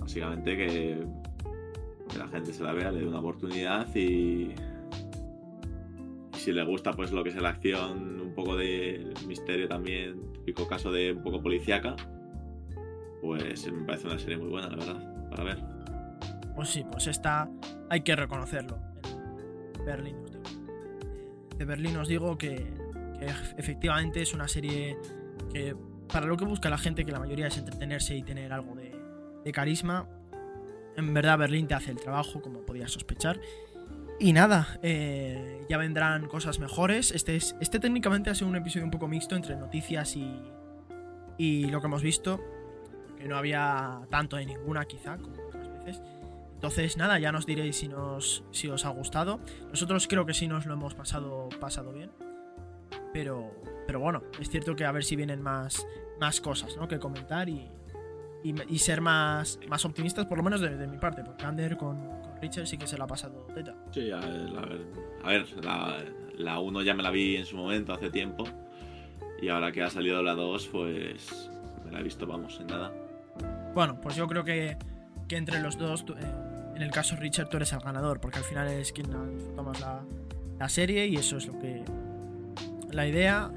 básicamente 0.00 0.56
que, 0.56 1.06
la 2.18 2.28
gente 2.28 2.52
se 2.52 2.62
la 2.62 2.72
vea, 2.72 2.92
le 2.92 3.00
dé 3.00 3.06
una 3.06 3.20
oportunidad 3.20 3.94
y, 3.94 4.52
si 6.32 6.52
le 6.52 6.64
gusta 6.64 6.92
pues 6.92 7.12
lo 7.12 7.22
que 7.22 7.30
es 7.30 7.36
la 7.36 7.50
acción, 7.50 8.20
un 8.20 8.34
poco 8.34 8.56
de 8.56 9.14
misterio 9.26 9.68
también, 9.68 10.32
típico 10.32 10.66
caso 10.66 10.90
de 10.92 11.12
un 11.12 11.22
poco 11.22 11.40
policíaca, 11.40 11.96
pues 13.22 13.72
me 13.72 13.84
parece 13.84 14.08
una 14.08 14.18
serie 14.18 14.36
muy 14.36 14.48
buena, 14.48 14.68
la 14.68 14.76
verdad, 14.76 15.28
para 15.30 15.44
ver. 15.44 15.58
Pues 16.54 16.68
sí, 16.68 16.84
pues 16.90 17.06
esta 17.06 17.48
hay 17.88 18.02
que 18.02 18.14
reconocerlo. 18.14 18.78
Berlín 19.86 20.16
De 21.62 21.66
Berlín 21.66 21.96
os 21.96 22.08
digo 22.08 22.36
que, 22.36 22.66
efectivamente 23.56 24.20
es 24.20 24.34
una 24.34 24.48
serie 24.48 24.98
que 25.52 25.76
para 26.12 26.26
lo 26.26 26.36
que 26.36 26.44
busca 26.44 26.68
la 26.68 26.76
gente, 26.76 27.04
que 27.04 27.12
la 27.12 27.20
mayoría 27.20 27.46
es 27.46 27.56
entretenerse 27.56 28.16
y 28.16 28.24
tener 28.24 28.52
algo 28.52 28.74
de, 28.74 28.92
de 29.44 29.52
carisma, 29.52 30.08
en 30.96 31.14
verdad 31.14 31.38
Berlín 31.38 31.68
te 31.68 31.74
hace 31.74 31.92
el 31.92 32.00
trabajo, 32.00 32.42
como 32.42 32.62
podías 32.62 32.90
sospechar. 32.90 33.40
Y 34.18 34.32
nada, 34.32 34.80
eh, 34.82 35.64
ya 35.68 35.78
vendrán 35.78 36.26
cosas 36.26 36.58
mejores. 36.58 37.12
Este, 37.12 37.36
es, 37.36 37.54
este 37.60 37.78
técnicamente 37.78 38.28
ha 38.28 38.34
sido 38.34 38.48
un 38.48 38.56
episodio 38.56 38.84
un 38.84 38.90
poco 38.90 39.06
mixto 39.06 39.36
entre 39.36 39.54
noticias 39.54 40.16
y, 40.16 40.42
y 41.38 41.66
lo 41.66 41.80
que 41.80 41.86
hemos 41.86 42.02
visto. 42.02 42.40
Que 43.16 43.28
no 43.28 43.36
había 43.36 44.00
tanto 44.10 44.34
de 44.34 44.46
ninguna 44.46 44.84
quizá, 44.86 45.16
como 45.16 45.36
otras 45.46 45.68
veces. 45.84 46.02
Entonces 46.62 46.96
nada, 46.96 47.18
ya 47.18 47.32
nos 47.32 47.44
diréis 47.44 47.74
si, 47.74 47.88
nos, 47.88 48.44
si 48.52 48.68
os 48.68 48.84
ha 48.84 48.90
gustado. 48.90 49.40
Nosotros 49.70 50.06
creo 50.06 50.24
que 50.24 50.32
sí 50.32 50.46
nos 50.46 50.64
lo 50.64 50.74
hemos 50.74 50.94
pasado, 50.94 51.48
pasado 51.58 51.92
bien. 51.92 52.12
Pero, 53.12 53.50
pero 53.84 53.98
bueno, 53.98 54.22
es 54.38 54.48
cierto 54.48 54.76
que 54.76 54.84
a 54.84 54.92
ver 54.92 55.02
si 55.02 55.16
vienen 55.16 55.42
más, 55.42 55.84
más 56.20 56.40
cosas 56.40 56.76
¿no? 56.76 56.86
que 56.86 57.00
comentar 57.00 57.48
y, 57.48 57.68
y, 58.44 58.54
y 58.68 58.78
ser 58.78 59.00
más, 59.00 59.58
más 59.68 59.84
optimistas, 59.84 60.26
por 60.26 60.38
lo 60.38 60.44
menos 60.44 60.60
de, 60.60 60.76
de 60.76 60.86
mi 60.86 60.98
parte. 60.98 61.24
Porque 61.24 61.44
Ander 61.44 61.76
con, 61.76 61.98
con 62.22 62.40
Richard 62.40 62.68
sí 62.68 62.78
que 62.78 62.86
se 62.86 62.96
la 62.96 63.04
ha 63.04 63.08
pasado 63.08 63.44
teta. 63.52 63.74
Sí, 63.90 64.12
a 64.12 64.20
ver, 64.20 64.56
a 64.56 64.60
ver, 64.64 64.86
a 65.24 65.28
ver, 65.30 65.64
la, 65.64 66.04
la 66.36 66.60
1 66.60 66.82
ya 66.82 66.94
me 66.94 67.02
la 67.02 67.10
vi 67.10 67.38
en 67.38 67.44
su 67.44 67.56
momento, 67.56 67.92
hace 67.92 68.08
tiempo. 68.08 68.44
Y 69.40 69.48
ahora 69.48 69.72
que 69.72 69.82
ha 69.82 69.90
salido 69.90 70.22
la 70.22 70.34
2, 70.36 70.68
pues 70.68 71.50
me 71.84 71.90
la 71.90 71.98
he 71.98 72.02
visto, 72.04 72.24
vamos, 72.24 72.60
en 72.60 72.68
nada. 72.68 72.92
Bueno, 73.74 74.00
pues 74.00 74.14
yo 74.14 74.28
creo 74.28 74.44
que, 74.44 74.76
que 75.26 75.36
entre 75.36 75.60
los 75.60 75.76
dos, 75.76 76.04
eh, 76.10 76.50
en 76.74 76.82
el 76.82 76.90
caso 76.90 77.16
Richard, 77.16 77.48
tú 77.48 77.56
eres 77.58 77.72
el 77.72 77.80
ganador, 77.80 78.20
porque 78.20 78.38
al 78.38 78.44
final 78.44 78.68
es 78.68 78.92
quien 78.92 79.08
más 79.56 79.80
la, 79.80 80.00
la 80.58 80.68
serie 80.68 81.06
y 81.06 81.16
eso 81.16 81.36
es 81.36 81.46
lo 81.46 81.58
que. 81.58 81.84
la 82.90 83.06
idea 83.06 83.50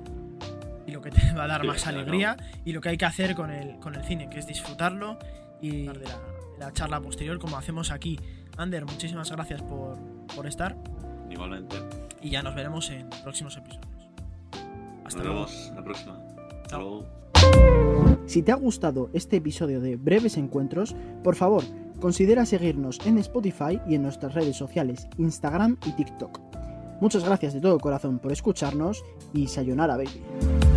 y 0.88 0.92
lo 0.92 1.02
que 1.02 1.10
te 1.12 1.34
va 1.34 1.46
a 1.46 1.48
dar 1.48 1.62
Sí, 1.62 1.68
más 1.68 1.82
claro. 1.84 1.98
alegría 2.00 2.38
y 2.64 2.72
lo 2.74 2.82
que 2.82 2.90
hay 2.90 2.98
que 2.98 3.06
hacer 3.06 3.36
con 3.36 3.50
el, 3.52 3.80
con 3.80 3.96
el 3.96 4.04
cine, 4.04 4.30
que 4.30 4.40
es 4.40 4.46
disfrutarlo 4.48 5.18
y 5.62 5.88
de 5.88 5.94
la, 5.94 5.94
de 5.94 6.60
la 6.60 6.72
charla 6.74 7.02
posterior, 7.02 7.40
como 7.40 7.58
hacemos 7.58 7.92
aquí. 7.92 8.20
Ander, 8.58 8.86
muchísimas 8.86 9.32
gracias 9.32 9.62
por, 9.64 9.98
por 10.36 10.46
estar 10.48 10.76
Igualmente. 11.30 11.76
y 12.22 12.30
ya 12.30 12.44
nos 12.44 12.54
veremos 12.56 12.90
en 12.92 13.10
próximos 13.24 13.58
episodios. 13.58 13.90
Hasta 15.06 15.18
Nos 15.24 15.26
luego. 15.28 15.46
vemos 15.46 15.72
la 15.76 15.84
próxima. 15.84 16.20
Hasta 16.64 16.68
Chao. 16.70 16.80
luego. 16.80 18.22
Si 18.28 18.42
te 18.42 18.52
ha 18.52 18.56
gustado 18.56 19.10
este 19.14 19.38
episodio 19.38 19.82
de 19.82 19.98
Breves 19.98 20.38
Encuentros, 20.38 20.96
por 21.24 21.36
favor, 21.36 21.64
considera 22.00 22.46
seguirnos 22.46 23.00
en 23.06 23.18
Spotify 23.18 23.80
y 23.88 23.96
en 23.96 24.04
nuestras 24.04 24.34
redes 24.34 24.56
sociales, 24.56 25.08
Instagram 25.18 25.78
y 25.86 25.92
TikTok. 25.92 26.40
Muchas 27.02 27.26
gracias 27.26 27.54
de 27.54 27.62
todo 27.62 27.80
corazón 27.80 28.20
por 28.20 28.32
escucharnos 28.32 29.04
y 29.34 29.48
sayonara 29.48 29.98
baby. 29.98 30.75